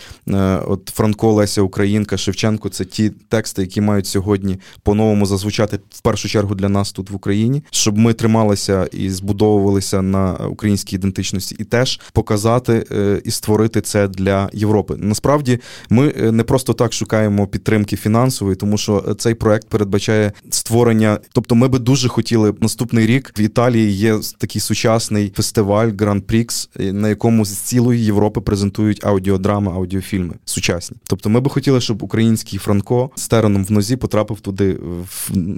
от 0.68 0.90
Франко 0.94 1.34
Леся 1.34 1.62
Українка, 1.62 2.18
Шевченко. 2.18 2.70
Це 2.70 2.86
ті 2.86 3.10
тексти, 3.10 3.62
які 3.62 3.82
мають 3.82 4.08
сьогодні 4.08 4.58
по-новому 4.84 5.26
зазвучати 5.26 5.80
в 5.90 6.02
першу 6.02 6.30
чергу 6.30 6.56
для 6.56 6.70
нас 6.70 6.92
тут 6.92 7.10
в 7.10 7.16
Україні, 7.16 7.64
щоб 7.72 7.98
ми 7.98 8.14
трималися 8.14 8.88
і 8.92 9.10
збудовувалися 9.10 9.87
зупинитися 9.88 10.02
на 10.02 10.48
українській 10.48 10.96
ідентичності 10.96 11.56
і 11.60 11.64
теж 11.64 12.00
показати 12.14 12.86
е, 12.92 13.22
і 13.26 13.32
створити 13.32 13.82
це 13.82 14.08
для 14.08 14.50
Європи. 14.54 14.96
Насправді 14.98 15.60
ми 15.90 16.14
е, 16.20 16.32
не 16.32 16.44
просто 16.44 16.74
так 16.74 16.94
шукаємо 16.94 17.48
підтримки 17.48 17.96
фінансової, 17.96 18.56
тому 18.56 18.78
що 18.78 19.16
цей 19.18 19.34
проект 19.34 19.70
передбачає 19.70 20.32
створення. 20.50 21.20
Тобто, 21.34 21.56
ми 21.56 21.68
би 21.68 21.80
дуже 21.80 22.08
хотіли 22.08 22.54
наступний 22.62 23.06
рік 23.06 23.34
в 23.38 23.42
Італії 23.42 23.92
є 23.92 24.20
такий 24.38 24.62
сучасний 24.62 25.32
фестиваль 25.36 25.92
Гран 26.00 26.22
Прікс, 26.22 26.70
на 26.80 27.10
якому 27.10 27.46
з 27.46 27.58
цілої 27.58 28.06
Європи 28.06 28.42
презентують 28.42 29.06
аудіодрами, 29.06 29.72
аудіофільми 29.72 30.34
сучасні. 30.46 30.98
Тобто, 31.04 31.30
ми 31.30 31.40
би 31.40 31.50
хотіли, 31.50 31.82
щоб 31.82 32.04
український 32.04 32.60
Франко 32.60 33.10
з 33.16 33.28
тереном 33.28 33.66
в 33.66 33.72
нозі 33.72 33.96
потрапив 33.96 34.40
туди, 34.40 34.78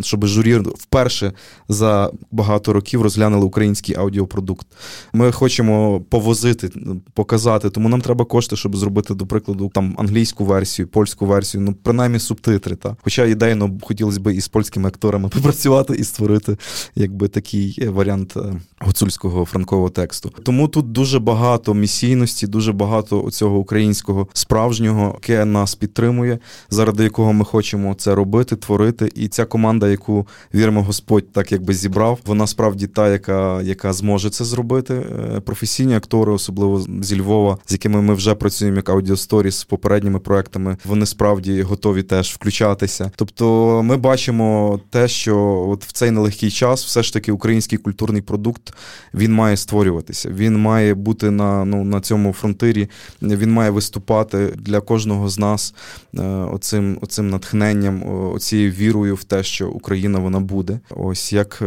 щоб 0.02 0.26
журі 0.26 0.56
вперше 0.56 1.34
за 1.70 2.12
багато 2.32 2.74
років 2.74 3.02
розглянули 3.02 3.46
український 3.46 3.96
аудіо 3.96 4.19
аудіопродукт. 4.20 4.68
Ми 5.14 5.32
хочемо 5.32 6.02
повозити, 6.10 6.70
показати, 7.14 7.70
тому 7.70 7.90
нам 7.90 8.02
треба 8.02 8.26
кошти, 8.26 8.56
щоб 8.56 8.78
зробити, 8.78 9.14
до 9.14 9.26
прикладу, 9.26 9.72
там 9.74 9.96
англійську 9.98 10.46
версію, 10.46 10.88
польську 10.88 11.26
версію, 11.26 11.62
ну 11.62 11.76
принаймні 11.84 12.20
субтитри. 12.20 12.76
Та? 12.76 12.96
Хоча 13.04 13.26
ідейно 13.26 13.80
хотілося 13.82 14.20
б 14.20 14.34
із 14.34 14.48
польськими 14.48 14.88
акторами 14.88 15.30
попрацювати 15.34 15.96
і 15.96 16.04
створити 16.04 16.58
якби 16.96 17.28
такий 17.28 17.88
варіант 17.88 18.34
е, 18.38 18.62
гуцульського 18.80 19.46
франкового 19.46 19.90
тексту. 19.90 20.32
Тому 20.44 20.68
тут 20.68 20.92
дуже 20.92 21.20
багато 21.20 21.74
місійності, 21.74 22.48
дуже 22.48 22.74
багато 22.74 23.32
цього 23.32 23.58
українського 23.58 24.28
справжнього, 24.34 25.20
яке 25.22 25.46
нас 25.46 25.76
підтримує, 25.76 26.40
заради 26.70 27.04
якого 27.04 27.34
ми 27.34 27.46
хочемо 27.46 27.94
це 27.94 28.16
робити, 28.16 28.56
творити. 28.56 29.12
І 29.16 29.28
ця 29.28 29.46
команда, 29.46 29.88
яку 29.88 30.28
віримо, 30.54 30.84
Господь 30.84 31.32
так 31.32 31.52
якби 31.52 31.74
зібрав, 31.74 32.20
вона 32.26 32.48
справді 32.48 32.88
та, 32.88 33.10
яка 33.10 33.62
яка 33.62 33.94
зможе 33.94 34.09
це 34.18 34.46
зробити. 34.46 34.94
Е, 34.94 35.40
професійні 35.40 35.96
актори, 35.96 36.32
особливо 36.32 36.86
зі 37.02 37.20
Львова, 37.20 37.58
з 37.66 37.72
якими 37.72 38.02
ми 38.02 38.14
вже 38.14 38.36
працюємо 38.36 38.78
як 38.78 38.90
аудіосторіс 38.90 39.56
з 39.56 39.64
попередніми 39.64 40.20
проектами. 40.20 40.78
Вони 40.86 41.06
справді 41.06 41.62
готові 41.62 42.04
теж 42.04 42.34
включатися. 42.34 43.12
Тобто, 43.16 43.82
ми 43.84 43.98
бачимо 43.98 44.80
те, 44.90 45.08
що 45.08 45.38
от 45.70 45.86
в 45.86 45.92
цей 45.92 46.12
нелегкий 46.12 46.52
час, 46.52 46.86
все 46.86 47.04
ж 47.04 47.14
таки, 47.14 47.32
український 47.32 47.78
культурний 47.78 48.22
продукт 48.22 48.74
він 49.14 49.34
має 49.34 49.58
створюватися. 49.58 50.30
Він 50.30 50.58
має 50.58 50.94
бути 50.94 51.32
на 51.32 51.66
ну 51.66 51.84
на 51.84 52.02
цьому 52.02 52.34
фронтирі. 52.34 52.90
Він 53.22 53.52
має 53.52 53.70
виступати 53.70 54.54
для 54.58 54.82
кожного 54.82 55.30
з 55.30 55.40
нас 55.40 55.74
е, 56.18 56.22
оцим, 56.24 56.98
оцим 57.02 57.30
натхненням, 57.30 58.04
оцією 58.34 58.72
вірою 58.72 59.16
в 59.16 59.24
те, 59.24 59.44
що 59.44 59.70
Україна 59.70 60.20
вона 60.20 60.40
буде. 60.40 60.80
Ось 60.90 61.34
як. 61.34 61.64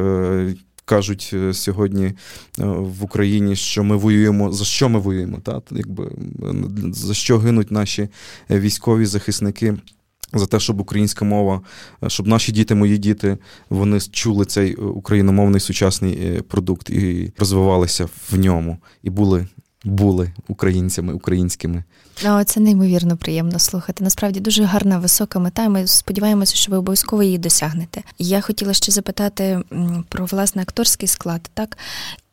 Е, 0.93 0.95
кажуть 0.95 1.31
е, 1.35 1.55
сьогодні 1.55 2.05
е, 2.05 2.15
в 2.67 3.05
Україні, 3.05 3.57
що 3.57 3.85
ми 3.85 3.97
воюємо, 3.97 4.53
за 4.53 4.65
що 4.65 4.89
ми 4.89 4.99
воюємо? 4.99 5.39
Та? 5.39 5.63
Якби, 5.71 6.11
За 6.93 7.15
що 7.15 7.39
гинуть 7.39 7.71
наші 7.71 8.09
військові 8.51 9.07
захисники? 9.07 9.77
За 10.35 10.47
те, 10.47 10.61
щоб 10.61 10.81
українська 10.81 11.25
мова, 11.25 11.61
щоб 12.07 12.27
наші 12.27 12.53
діти, 12.53 12.75
мої 12.75 12.99
діти, 12.99 13.39
вони 13.71 14.01
чули 14.01 14.45
цей 14.45 14.75
україномовний 14.75 15.61
сучасний 15.61 16.43
продукт 16.49 16.91
і 16.91 17.33
розвивалися 17.39 18.09
в 18.31 18.39
ньому, 18.39 18.79
і 19.03 19.11
були 19.11 19.47
були 19.85 20.33
українцями, 20.49 21.13
українськими. 21.13 21.85
О, 22.27 22.45
Це 22.45 22.61
неймовірно 22.61 23.17
приємно 23.17 23.59
слухати. 23.59 24.05
Насправді 24.05 24.41
дуже 24.41 24.65
гарна 24.65 24.99
висока 24.99 25.39
мета. 25.39 25.69
Ми 25.69 25.87
сподіваємося, 25.87 26.57
що 26.57 26.71
ви 26.73 26.79
обов'язково 26.79 27.23
її 27.23 27.39
досягнете. 27.39 28.03
Я 28.19 28.41
хотіла 28.41 28.75
ще 28.75 28.93
запитати 28.93 29.61
про 30.09 30.25
власне 30.25 30.63
акторський 30.63 31.09
склад. 31.09 31.51
Так, 31.55 31.79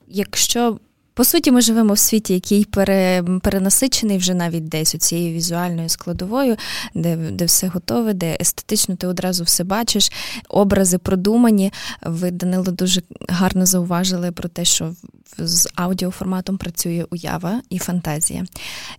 якщо 0.08 0.80
по 1.20 1.26
суті, 1.26 1.52
ми 1.52 1.62
живемо 1.62 1.94
в 1.94 2.00
світі, 2.00 2.34
який 2.34 2.66
пере, 2.66 3.24
перенасичений 3.42 4.18
вже 4.18 4.34
навіть 4.34 4.68
десь 4.68 4.90
цією 4.90 5.34
візуальною 5.34 5.90
складовою, 5.90 6.56
де 6.96 7.16
де 7.16 7.46
все 7.46 7.68
готове, 7.68 8.14
де 8.14 8.38
естетично 8.42 8.96
ти 8.96 9.08
одразу 9.08 9.44
все 9.44 9.64
бачиш, 9.64 10.12
образи 10.50 10.98
продумані. 10.98 11.74
Ви, 12.02 12.32
Данило, 12.32 12.72
дуже 12.72 13.02
гарно 13.30 13.66
зауважили 13.66 14.32
про 14.32 14.50
те, 14.50 14.66
що 14.66 14.94
з 15.38 15.70
аудіоформатом 15.76 16.58
працює 16.58 17.06
уява 17.12 17.62
і 17.70 17.80
фантазія. 17.80 18.46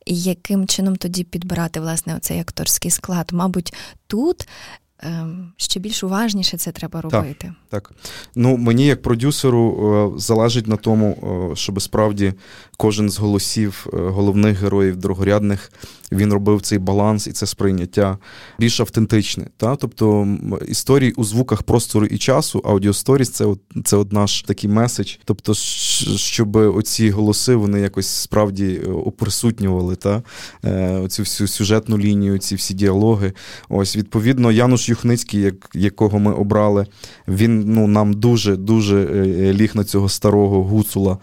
І 0.06 0.20
яким 0.20 0.66
чином 0.66 0.96
тоді 0.96 1.24
підбирати 1.24 1.80
власне 1.80 2.16
оцей 2.16 2.40
акторський 2.40 2.90
склад? 2.90 3.28
Мабуть, 3.32 3.74
тут 4.06 4.48
ще 5.56 5.80
більш 5.80 6.04
уважніше 6.04 6.56
це 6.56 6.72
треба 6.72 7.00
робити. 7.00 7.52
Так, 7.70 7.88
так. 7.88 7.92
Ну 8.34 8.56
мені 8.56 8.86
як 8.86 9.02
продюсеру 9.02 10.14
залежить 10.16 10.66
на 10.66 10.76
тому, 10.76 11.52
щоб 11.56 11.82
справді 11.82 12.32
кожен 12.76 13.10
з 13.10 13.18
голосів 13.18 13.86
головних 13.92 14.58
героїв 14.58 14.96
другорядних 14.96 15.72
він 16.12 16.32
робив 16.32 16.60
цей 16.60 16.78
баланс 16.78 17.26
і 17.26 17.32
це 17.32 17.46
сприйняття 17.46 18.18
більш 18.58 18.80
автентичне. 18.80 19.46
Та? 19.56 19.76
Тобто 19.76 20.28
історії 20.68 21.12
у 21.12 21.24
звуках 21.24 21.62
простору 21.62 22.06
і 22.06 22.18
часу, 22.18 22.62
аудіосторіс 22.64 23.30
це 23.30 23.46
це 23.84 23.96
от 23.96 24.12
наш 24.12 24.42
такий 24.42 24.70
меседж. 24.70 25.14
Тобто, 25.24 25.54
щоб 26.16 26.56
оці 26.56 27.10
голоси 27.10 27.54
вони 27.54 27.80
якось 27.80 28.08
справді 28.08 28.80
е, 28.84 28.90
оприсутнювали 28.90 29.96
та? 29.96 30.22
Е, 30.64 30.98
оцю 30.98 31.22
всю 31.22 31.48
сюжетну 31.48 31.98
лінію, 31.98 32.38
ці 32.38 32.54
всі 32.54 32.74
діалоги. 32.74 33.32
Ось, 33.68 33.96
відповідно, 33.96 34.52
Януш 34.52 34.88
Юхницький, 34.88 35.40
як, 35.40 35.54
якого 35.74 36.18
ми 36.18 36.32
обрали, 36.32 36.86
він 37.28 37.64
ну, 37.66 37.86
нам 37.86 38.12
дуже 38.12 38.56
дуже 38.56 39.02
е, 39.04 39.52
ліг 39.52 39.70
на 39.74 39.84
цього 39.84 40.08
старого 40.08 40.64
гуцула 40.64 41.18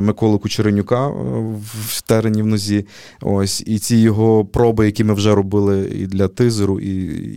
Миколи 0.00 0.38
Кучеренюка 0.38 1.08
в 1.08 2.02
терені 2.06 2.42
в 2.42 2.46
нозі. 2.46 2.86
Ось, 3.20 3.62
І 3.66 3.78
ці 3.78 3.96
його 3.96 4.19
його 4.20 4.44
проби, 4.44 4.86
які 4.86 5.04
ми 5.04 5.14
вже 5.14 5.34
робили 5.34 5.90
і 5.94 6.06
для 6.06 6.28
тизеру, 6.28 6.80
і 6.80 6.90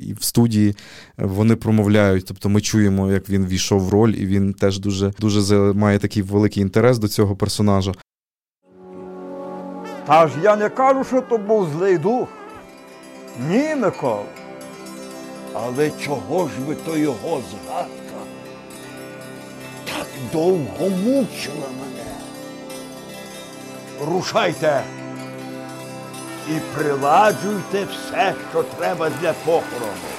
і 0.09 0.13
в 0.13 0.23
студії, 0.23 0.75
вони 1.17 1.55
промовляють. 1.55 2.25
Тобто 2.27 2.49
ми 2.49 2.61
чуємо, 2.61 3.11
як 3.11 3.29
він 3.29 3.45
війшов 3.45 3.81
в 3.81 3.89
роль, 3.89 4.09
і 4.09 4.25
він 4.25 4.53
теж 4.53 4.79
дуже 4.79 5.13
дуже 5.19 5.55
має 5.73 5.99
такий 5.99 6.23
великий 6.23 6.63
інтерес 6.63 6.97
до 6.97 7.07
цього 7.07 7.35
персонажа. 7.35 7.91
Та 10.05 10.27
ж 10.27 10.33
я 10.43 10.55
не 10.55 10.69
кажу, 10.69 11.03
що 11.03 11.21
то 11.21 11.37
був 11.37 11.67
злий 11.77 11.97
дух. 11.97 12.27
Ні, 13.49 13.75
Микола. 13.75 14.23
Але 15.53 15.91
чого 16.01 16.47
ж 16.47 16.53
ви 16.67 16.75
то 16.75 16.97
його 16.97 17.41
згадка 17.51 18.19
так 19.85 20.07
довго 20.33 20.89
мучила 20.89 21.67
мене? 21.79 22.13
Рушайте 24.07 24.83
і 26.49 26.59
приладжуйте 26.75 27.87
все, 27.91 28.33
що 28.51 28.63
треба 28.63 29.09
для 29.21 29.33
похорону. 29.33 30.09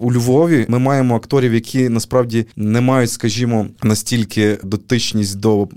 У 0.00 0.12
Львові 0.12 0.66
ми 0.68 0.78
маємо 0.78 1.16
акторів, 1.16 1.54
які 1.54 1.88
насправді 1.88 2.46
не 2.56 2.80
мають, 2.80 3.10
скажімо, 3.10 3.66
настільки 3.82 4.58
дотичність 4.62 5.40
до 5.40 5.62
е, 5.62 5.68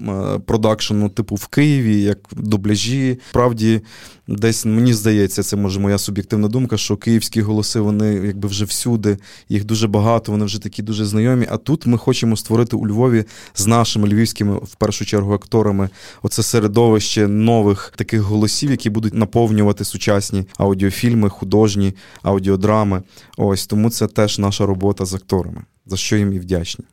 продакшену, 0.45 1.09
типу 1.09 1.35
в 1.35 1.47
Києві, 1.47 2.01
як 2.01 2.17
дубляжі. 2.31 3.19
Справді 3.29 3.81
десь 4.27 4.65
мені 4.65 4.93
здається, 4.93 5.43
це 5.43 5.55
може 5.55 5.79
моя 5.79 5.97
суб'єктивна 5.97 6.47
думка, 6.47 6.77
що 6.77 6.97
київські 6.97 7.41
голоси 7.41 7.79
вони 7.79 8.13
якби 8.13 8.47
вже 8.47 8.65
всюди, 8.65 9.17
їх 9.49 9.65
дуже 9.65 9.87
багато, 9.87 10.31
вони 10.31 10.45
вже 10.45 10.61
такі 10.61 10.83
дуже 10.83 11.05
знайомі. 11.05 11.47
А 11.49 11.57
тут 11.57 11.85
ми 11.85 11.97
хочемо 11.97 12.37
створити 12.37 12.75
у 12.75 12.87
Львові 12.87 13.25
з 13.55 13.67
нашими 13.67 14.07
львівськими, 14.07 14.55
в 14.55 14.75
першу 14.75 15.05
чергу, 15.05 15.33
акторами 15.33 15.89
оце 16.21 16.43
середовище 16.43 17.27
нових 17.27 17.93
таких 17.95 18.21
голосів, 18.21 18.71
які 18.71 18.89
будуть 18.89 19.13
наповнювати 19.13 19.85
сучасні 19.85 20.45
аудіофільми, 20.57 21.29
художні 21.29 21.93
аудіодрами. 22.23 23.01
Ось 23.37 23.67
тому 23.67 23.89
це 23.89 24.07
теж 24.11 24.39
наша 24.39 24.65
робота 24.65 25.05
з 25.05 25.13
акторами, 25.13 25.65
за 25.85 25.97
що 25.97 26.17
їм 26.17 26.33
і 26.33 26.39
вдячні. 26.39 26.85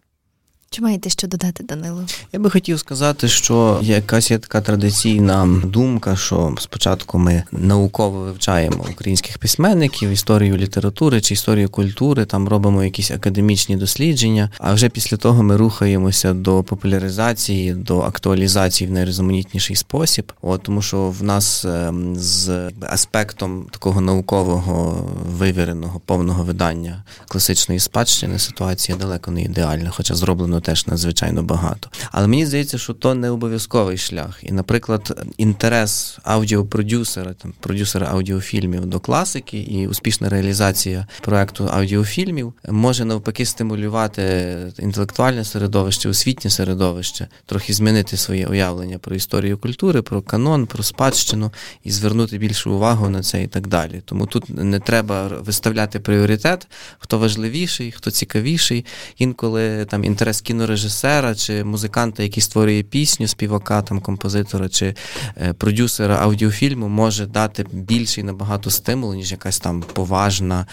Чи 0.70 0.82
маєте 0.82 1.10
що 1.10 1.28
додати, 1.28 1.64
Данило? 1.64 2.04
Я 2.32 2.40
би 2.40 2.50
хотів 2.50 2.78
сказати, 2.78 3.28
що 3.28 3.78
якась 3.82 4.30
є 4.30 4.38
така 4.38 4.60
традиційна 4.60 5.60
думка, 5.64 6.16
що 6.16 6.54
спочатку 6.58 7.18
ми 7.18 7.42
науково 7.52 8.20
вивчаємо 8.20 8.84
українських 8.90 9.38
письменників, 9.38 10.10
історію 10.10 10.56
літератури 10.56 11.20
чи 11.20 11.34
історію 11.34 11.68
культури, 11.68 12.24
там 12.24 12.48
робимо 12.48 12.84
якісь 12.84 13.10
академічні 13.10 13.76
дослідження. 13.76 14.50
А 14.58 14.74
вже 14.74 14.88
після 14.88 15.16
того 15.16 15.42
ми 15.42 15.56
рухаємося 15.56 16.32
до 16.32 16.62
популяризації, 16.62 17.72
до 17.74 18.00
актуалізації 18.00 18.90
в 18.90 18.92
найрізноманітніший 18.92 19.76
спосіб. 19.76 20.32
От 20.42 20.62
тому, 20.62 20.82
що 20.82 21.10
в 21.10 21.22
нас 21.22 21.64
ем, 21.64 22.16
з 22.16 22.70
аспектом 22.80 23.66
такого 23.70 24.00
наукового 24.00 25.06
вивіреного 25.38 26.00
повного 26.00 26.44
видання 26.44 27.04
класичної 27.28 27.80
спадщини 27.80 28.38
ситуація 28.38 28.98
далеко 28.98 29.30
не 29.30 29.42
ідеальна, 29.42 29.90
хоча 29.90 30.14
зроблено 30.14 30.57
зроблено 30.58 30.60
теж 30.60 30.86
надзвичайно 30.86 31.42
багато. 31.42 31.90
Але 32.12 32.26
мені 32.26 32.46
здається, 32.46 32.78
що 32.78 32.94
то 32.94 33.14
не 33.14 33.30
обов'язковий 33.30 33.98
шлях. 33.98 34.40
І, 34.42 34.52
наприклад, 34.52 35.26
інтерес 35.38 36.18
аудіопродюсера, 36.24 37.34
там 37.34 37.52
продюсера 37.60 38.06
аудіофільмів 38.06 38.86
до 38.86 39.00
класики 39.00 39.58
і 39.58 39.86
успішна 39.88 40.28
реалізація 40.28 41.06
проекту 41.22 41.68
аудіофільмів 41.72 42.52
може 42.68 43.04
навпаки 43.04 43.44
стимулювати 43.44 44.56
інтелектуальне 44.78 45.44
середовище, 45.44 46.08
освітнє 46.08 46.50
середовище, 46.50 47.28
трохи 47.46 47.72
змінити 47.72 48.16
своє 48.16 48.46
уявлення 48.46 48.98
про 48.98 49.16
історію 49.16 49.58
культури, 49.58 50.02
про 50.02 50.22
канон, 50.22 50.66
про 50.66 50.82
спадщину 50.82 51.52
і 51.84 51.90
звернути 51.90 52.38
більшу 52.38 52.72
увагу 52.72 53.08
на 53.08 53.22
це 53.22 53.42
і 53.42 53.46
так 53.46 53.66
далі. 53.66 54.02
Тому 54.04 54.26
тут 54.26 54.48
не 54.48 54.80
треба 54.80 55.28
виставляти 55.28 56.00
пріоритет, 56.00 56.66
хто 56.98 57.18
важливіший, 57.18 57.92
хто 57.92 58.10
цікавіший. 58.10 58.84
Інколи 59.18 59.84
там 59.84 60.04
інтерес 60.04 60.40
кінорежисера 60.48 61.34
чи 61.34 61.64
музиканта, 61.64 62.22
який 62.22 62.42
створює 62.42 62.82
пісню, 62.82 63.28
співака, 63.28 63.82
там 63.82 64.00
композитора 64.00 64.68
чи 64.68 64.94
е, 65.36 65.52
продюсера 65.52 66.16
аудіофільму, 66.16 66.88
може 66.88 67.26
дати 67.26 67.66
більший 67.72 68.24
набагато 68.24 68.70
стимул, 68.70 69.14
ніж 69.14 69.32
якась 69.32 69.58
там 69.58 69.84
поважна 69.92 70.66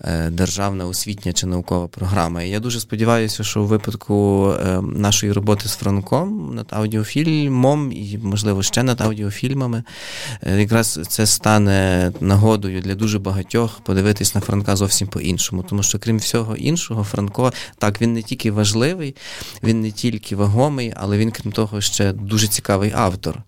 е, 0.00 0.30
державна 0.30 0.86
освітня 0.86 1.32
чи 1.32 1.46
наукова 1.46 1.88
програма. 1.88 2.42
І 2.42 2.50
я 2.50 2.60
дуже 2.60 2.80
сподіваюся, 2.80 3.44
що 3.44 3.62
у 3.62 3.66
випадку 3.66 4.48
е, 4.52 4.80
нашої 4.80 5.32
роботи 5.32 5.68
з 5.68 5.72
Франком 5.72 6.54
над 6.54 6.66
аудіофільмом 6.70 7.92
і, 7.92 8.18
можливо, 8.22 8.62
ще 8.62 8.82
над 8.82 9.00
аудіофільмами, 9.00 9.82
якраз 10.56 11.00
це 11.08 11.26
стане 11.26 12.12
нагодою 12.20 12.80
для 12.80 12.94
дуже 12.94 13.18
багатьох 13.18 13.80
подивитись 13.80 14.34
на 14.34 14.40
Франка 14.40 14.76
зовсім 14.76 15.08
по-іншому. 15.08 15.64
Тому 15.68 15.82
що, 15.82 15.98
крім 15.98 16.18
всього 16.18 16.56
іншого, 16.56 17.04
Франко 17.04 17.52
так 17.78 18.00
він 18.00 18.12
не 18.12 18.22
тільки 18.22 18.50
важливий, 18.50 19.14
він 19.62 19.80
не 19.80 19.90
тільки 19.90 20.36
вагомий, 20.36 20.92
але 20.96 21.18
він, 21.18 21.30
крім 21.30 21.52
того, 21.52 21.80
ще 21.80 22.12
дуже 22.12 22.48
цікавий 22.48 22.92
автор. 22.94 23.42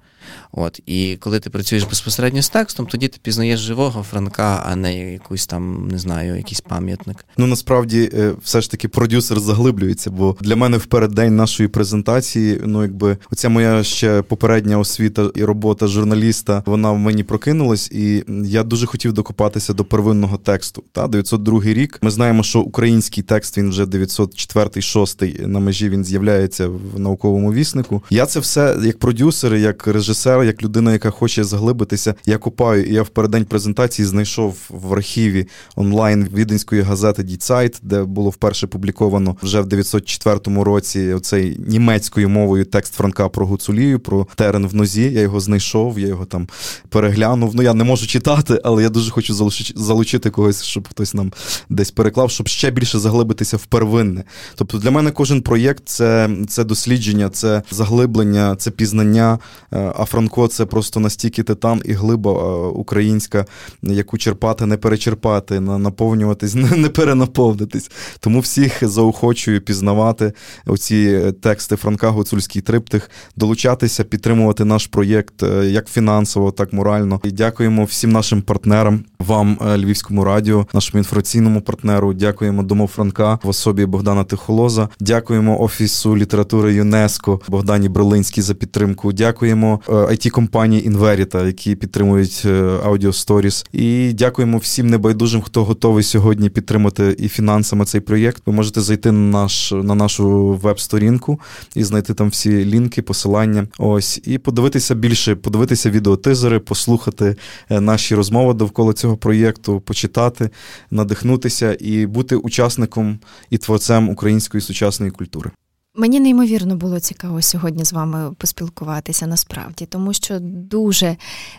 От, 0.57 0.81
І 0.87 1.17
коли 1.21 1.41
ти 1.41 1.51
працюєш 1.51 1.85
безпосередньо 1.85 2.43
з 2.43 2.49
текстом, 2.49 2.87
тоді 2.87 3.09
ти 3.09 3.19
пізнаєш 3.23 3.61
живого 3.61 4.03
Франка, 4.03 4.65
а 4.67 4.77
не 4.77 5.13
якусь 5.13 5.47
там, 5.47 5.89
не 5.89 5.99
знаю, 5.99 6.37
якийсь 6.37 6.61
пам'ятник. 6.61 7.25
Ну 7.37 7.47
насправді 7.47 8.11
е, 8.15 8.33
все 8.43 8.61
ж 8.61 8.71
таки 8.71 8.89
продюсер 8.89 9.41
заглиблюється, 9.41 10.11
бо 10.11 10.37
для 10.41 10.57
мене 10.57 10.77
в 10.77 10.87
переддень 10.87 11.37
нашої 11.37 11.69
презентації, 11.69 12.61
ну 12.65 12.83
якби 12.83 13.17
оця 13.33 13.49
моя 13.49 13.85
ще 13.85 14.23
попередня 14.23 14.79
освіта 14.79 15.31
і 15.35 15.45
робота 15.45 15.87
журналіста, 15.87 16.63
вона 16.67 16.91
в 16.91 16.99
мені 16.99 17.25
прокинулась, 17.25 17.91
і 17.91 18.25
я 18.45 18.63
дуже 18.63 18.87
хотів 18.87 19.13
докопатися 19.13 19.73
до 19.73 19.85
первинного 19.85 20.37
тексту. 20.37 20.85
Та 20.93 21.09
902 21.09 21.63
рік. 21.65 21.99
Ми 22.03 22.11
знаємо, 22.11 22.43
що 22.43 22.61
український 22.61 23.23
текст 23.23 23.59
він 23.59 23.71
вже 23.71 23.85
904-6 23.85 25.47
на 25.47 25.59
межі 25.59 25.89
він 25.89 26.05
з'являється 26.05 26.69
в 26.69 27.01
науковому 27.01 27.53
віснику. 27.53 28.03
Я 28.11 28.27
це 28.27 28.41
все 28.41 28.77
як 28.85 28.99
продюсер, 28.99 29.55
як 29.55 29.87
режисер 29.87 30.44
як 30.47 30.63
людина, 30.63 30.93
яка 30.93 31.11
хоче 31.11 31.45
заглибитися, 31.45 32.15
я 32.27 32.39
купаю. 32.39 32.85
І 32.85 32.95
я 32.95 33.03
в 33.03 33.09
переддень 33.09 33.45
презентації 33.45 34.07
знайшов 34.07 34.57
в 34.69 34.93
архіві 34.93 35.49
онлайн 35.77 36.29
віденської 36.35 36.83
газети 36.83 37.23
Діцайт, 37.23 37.79
де 37.83 38.05
було 38.05 38.31
вперше 38.31 38.67
публіковано 38.67 39.37
вже 39.43 39.61
в 39.61 39.67
904 39.67 40.41
році 40.63 41.13
оцей 41.13 41.57
німецькою 41.69 42.29
мовою 42.29 42.65
текст 42.65 42.95
Франка 42.95 43.29
про 43.29 43.47
Гуцулію, 43.47 44.01
про 44.01 44.27
терен 44.35 44.67
в 44.67 44.75
нозі. 44.75 45.13
Я 45.13 45.21
його 45.21 45.41
знайшов, 45.41 45.99
я 45.99 46.07
його 46.07 46.25
там 46.25 46.49
переглянув. 46.89 47.55
Ну 47.55 47.63
я 47.63 47.75
не 47.75 47.85
можу 47.85 48.07
читати, 48.07 48.61
але 48.65 48.83
я 48.83 48.89
дуже 48.89 49.11
хочу 49.11 49.51
залучити 49.75 50.31
когось, 50.31 50.63
щоб 50.63 50.89
хтось 50.89 51.15
нам 51.15 51.33
десь 51.69 51.91
переклав, 51.91 52.31
щоб 52.31 52.49
ще 52.49 52.71
більше 52.71 52.99
заглибитися 52.99 53.57
в 53.57 53.67
первинне. 53.67 54.25
Тобто 54.55 54.79
для 54.79 54.91
мене 54.91 55.11
кожен 55.11 55.43
проєкт 55.43 55.83
це, 55.87 56.31
це 56.49 56.65
дослідження, 56.65 57.29
це 57.29 57.63
заглиблення, 57.71 58.57
це 58.57 58.71
пізнання. 58.71 59.39
Е, 59.73 59.93
а 59.97 60.05
Франко 60.35 60.49
це 60.49 60.67
просто 60.67 61.01
настільки 61.01 61.43
титан 61.43 61.83
і 61.85 61.93
глиба 61.93 62.69
українська, 62.69 63.47
яку 63.83 64.19
черпати, 64.19 64.67
не 64.67 64.77
перечерпати, 64.77 65.61
наповнюватись, 65.61 66.55
не 66.77 66.89
перенаповнитись. 66.89 67.91
Тому 68.21 68.41
всіх 68.41 68.89
заохочую 68.89 69.61
пізнавати 69.61 70.33
оці 70.67 71.33
тексти 71.41 71.77
Франка 71.77 72.09
Гуцульський 72.09 72.63
триптих, 72.63 73.11
долучатися, 73.37 74.05
підтримувати 74.05 74.65
наш 74.65 74.87
проєкт 74.87 75.43
е, 75.43 75.67
як 75.67 75.89
фінансово, 75.89 76.51
так 76.51 76.73
морально. 76.73 77.21
І 77.25 77.31
дякуємо 77.31 77.85
всім 77.85 78.13
нашим 78.13 78.43
партнерам, 78.43 79.05
вам, 79.19 79.59
е, 79.61 79.79
Львівському 79.79 80.25
радіо, 80.25 80.67
нашому 80.75 80.99
інформаційному 80.99 81.61
партнеру. 81.61 82.15
Дякуємо 82.15 82.63
Дому 82.63 82.87
Франка 82.87 83.39
в 83.43 83.49
особі 83.49 83.87
Богдана 83.87 84.25
Тихолоза. 84.25 84.89
Дякуємо 85.01 85.63
Офісу 85.63 86.17
літератури 86.17 86.75
ЮНЕСКО 86.75 87.41
Богдані 87.49 87.89
Брилинській 87.89 88.43
за 88.43 88.55
підтримку. 88.55 89.13
Дякуємо 89.13 89.81
it 89.89 90.24
е, 90.29 90.31
компанії 90.31 90.87
Інверіта, 90.87 91.47
які 91.47 91.77
підтримують 91.77 92.45
Audio 92.85 93.07
Stories. 93.07 93.67
І 93.73 94.13
дякуємо 94.13 94.59
всім 94.59 94.87
небайдужим, 94.91 95.43
хто 95.43 95.65
готовий 95.65 96.05
сьогодні 96.05 96.51
підтримати 96.51 97.17
і 97.19 97.29
фінансами 97.29 97.85
цей 97.85 98.01
проєкт. 98.01 98.43
Ви 98.47 98.53
можете 98.53 98.81
зайти 98.81 99.13
на 99.13 99.41
наш 99.41 99.73
на 99.73 99.95
нашу 99.95 100.53
веб-сторінку 100.63 101.41
і 101.75 101.85
знайти 101.85 102.15
там 102.15 102.29
всі 102.29 102.65
лінки, 102.65 103.03
посилання. 103.03 103.67
Ось 103.79 104.21
і 104.25 104.39
подивитися 104.39 104.95
більше, 104.95 105.35
подивитися 105.35 105.91
відеотизери, 105.91 106.59
послухати 106.59 107.37
е, 107.71 107.81
наші 107.81 108.15
розмови 108.15 108.55
довкола 108.55 108.93
цього 108.93 109.17
проєкту, 109.17 109.81
почитати, 109.81 110.51
надихнутися 110.91 111.77
і 111.81 112.07
бути 112.07 112.37
учасником 112.37 113.19
і 113.51 113.59
творцем 113.59 114.09
української 114.09 114.61
сучасної 114.61 115.13
культури. 115.13 115.51
Мені 115.97 116.21
неймовірно 116.21 116.77
було 116.77 117.01
цікаво 117.01 117.43
сьогодні 117.43 117.85
з 117.85 117.93
вами 117.93 118.35
поспілкуватися 118.39 119.27
насправді, 119.27 119.87
тому 119.87 120.13
що 120.13 120.39
дуже 120.41 121.17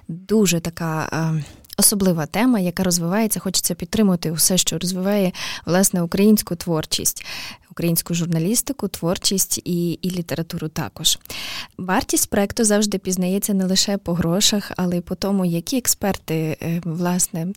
дуже 0.08 0.60
така. 0.60 1.10
Е, 1.14 1.44
особлива 1.78 2.26
тема, 2.26 2.60
яка 2.60 2.84
розвивається, 2.84 3.40
хочеться 3.40 3.76
підтримати 3.76 4.32
усе, 4.32 4.58
що 4.58 4.78
розвиває 4.78 5.32
власне 5.66 6.02
українську 6.02 6.56
творчість, 6.56 7.26
українську 7.72 8.14
журналістику, 8.14 8.88
творчість 8.88 9.58
і 9.58 9.92
і 9.92 10.10
літературу 10.10 10.68
також. 10.68 11.20
Вартість 11.78 12.30
проекту 12.30 12.64
завжди 12.64 12.98
пізнається 12.98 13.54
не 13.54 13.66
лише 13.66 13.98
по 13.98 14.14
грошах, 14.14 14.72
але 14.78 14.98
й 14.98 15.02
по 15.02 15.16
тому, 15.16 15.46
які 15.46 15.78
експерти 15.78 16.58
е, 16.62 16.82
власне 16.84 17.48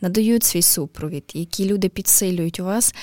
надають 0.00 0.44
свій 0.44 0.62
супровід, 0.62 1.24
які 1.34 1.64
люди 1.64 1.88
підсилюють 1.88 2.60
у 2.60 2.64
вас 2.64 2.94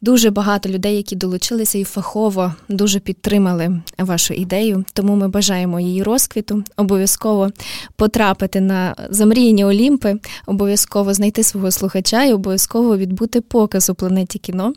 дуже 0.00 0.30
багато 0.30 0.68
людей, 0.68 0.96
які 0.96 1.16
долучилися 1.16 1.78
і 1.78 1.84
фахово 1.84 2.54
дуже 2.68 3.00
підтримали 3.00 3.80
вашу 3.98 4.34
ідею. 4.34 4.84
Тому 4.92 5.16
ми 5.16 5.28
бажаємо 5.28 5.80
її 5.80 6.02
розквіту, 6.02 6.64
обов'язково 6.76 7.50
потрапити 7.96 8.60
на 8.60 8.94
замріяні 9.10 9.64
Олімпи, 9.64 10.16
обов'язково 10.46 11.14
знайти 11.14 11.42
свого 11.42 11.70
слухача 11.70 12.24
і 12.24 12.32
обов'язково 12.32 12.96
відбути 12.96 13.40
показ 13.40 13.90
у 13.90 13.94
планеті 13.94 14.38
кіно, 14.38 14.72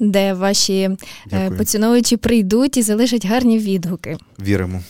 де 0.00 0.34
ваші 0.34 0.78
е, 0.78 0.96
Дякую. 1.30 1.58
поціновувачі 1.58 2.16
прийдуть 2.16 2.76
і 2.76 2.82
залишать 2.82 3.26
гарні 3.26 3.58
відгуки. 3.58 4.16
Віримо. 4.38 4.80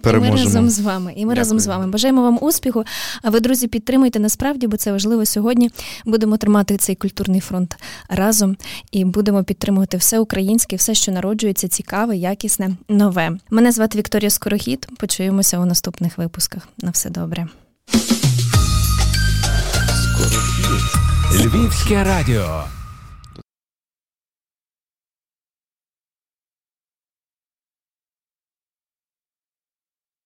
Переможемо. 0.00 0.38
І 0.38 0.40
ми 0.40 0.44
разом 0.44 0.70
з 0.70 0.80
вами. 0.80 1.12
І 1.12 1.14
ми 1.14 1.20
Дякую. 1.20 1.36
разом 1.36 1.60
з 1.60 1.66
вами. 1.66 1.86
Бажаємо 1.86 2.22
вам 2.22 2.38
успіху. 2.42 2.84
А 3.22 3.30
ви, 3.30 3.40
друзі, 3.40 3.68
підтримуйте 3.68 4.18
насправді, 4.18 4.66
бо 4.66 4.76
це 4.76 4.92
важливо 4.92 5.26
сьогодні. 5.26 5.70
Будемо 6.04 6.36
тримати 6.36 6.76
цей 6.76 6.94
культурний 6.94 7.40
фронт 7.40 7.76
разом 8.08 8.56
і 8.92 9.04
будемо 9.04 9.44
підтримувати 9.44 9.96
все 9.96 10.18
українське, 10.18 10.76
все, 10.76 10.94
що 10.94 11.12
народжується, 11.12 11.68
цікаве, 11.68 12.16
якісне, 12.16 12.70
нове. 12.88 13.38
Мене 13.50 13.72
звати 13.72 13.98
Вікторія 13.98 14.30
Скорохід. 14.30 14.88
Почуємося 14.98 15.58
у 15.58 15.64
наступних 15.64 16.18
випусках. 16.18 16.68
На 16.82 16.90
все 16.90 17.10
добре. 17.10 17.46
Львівське 21.32 22.04
радіо. 22.04 22.64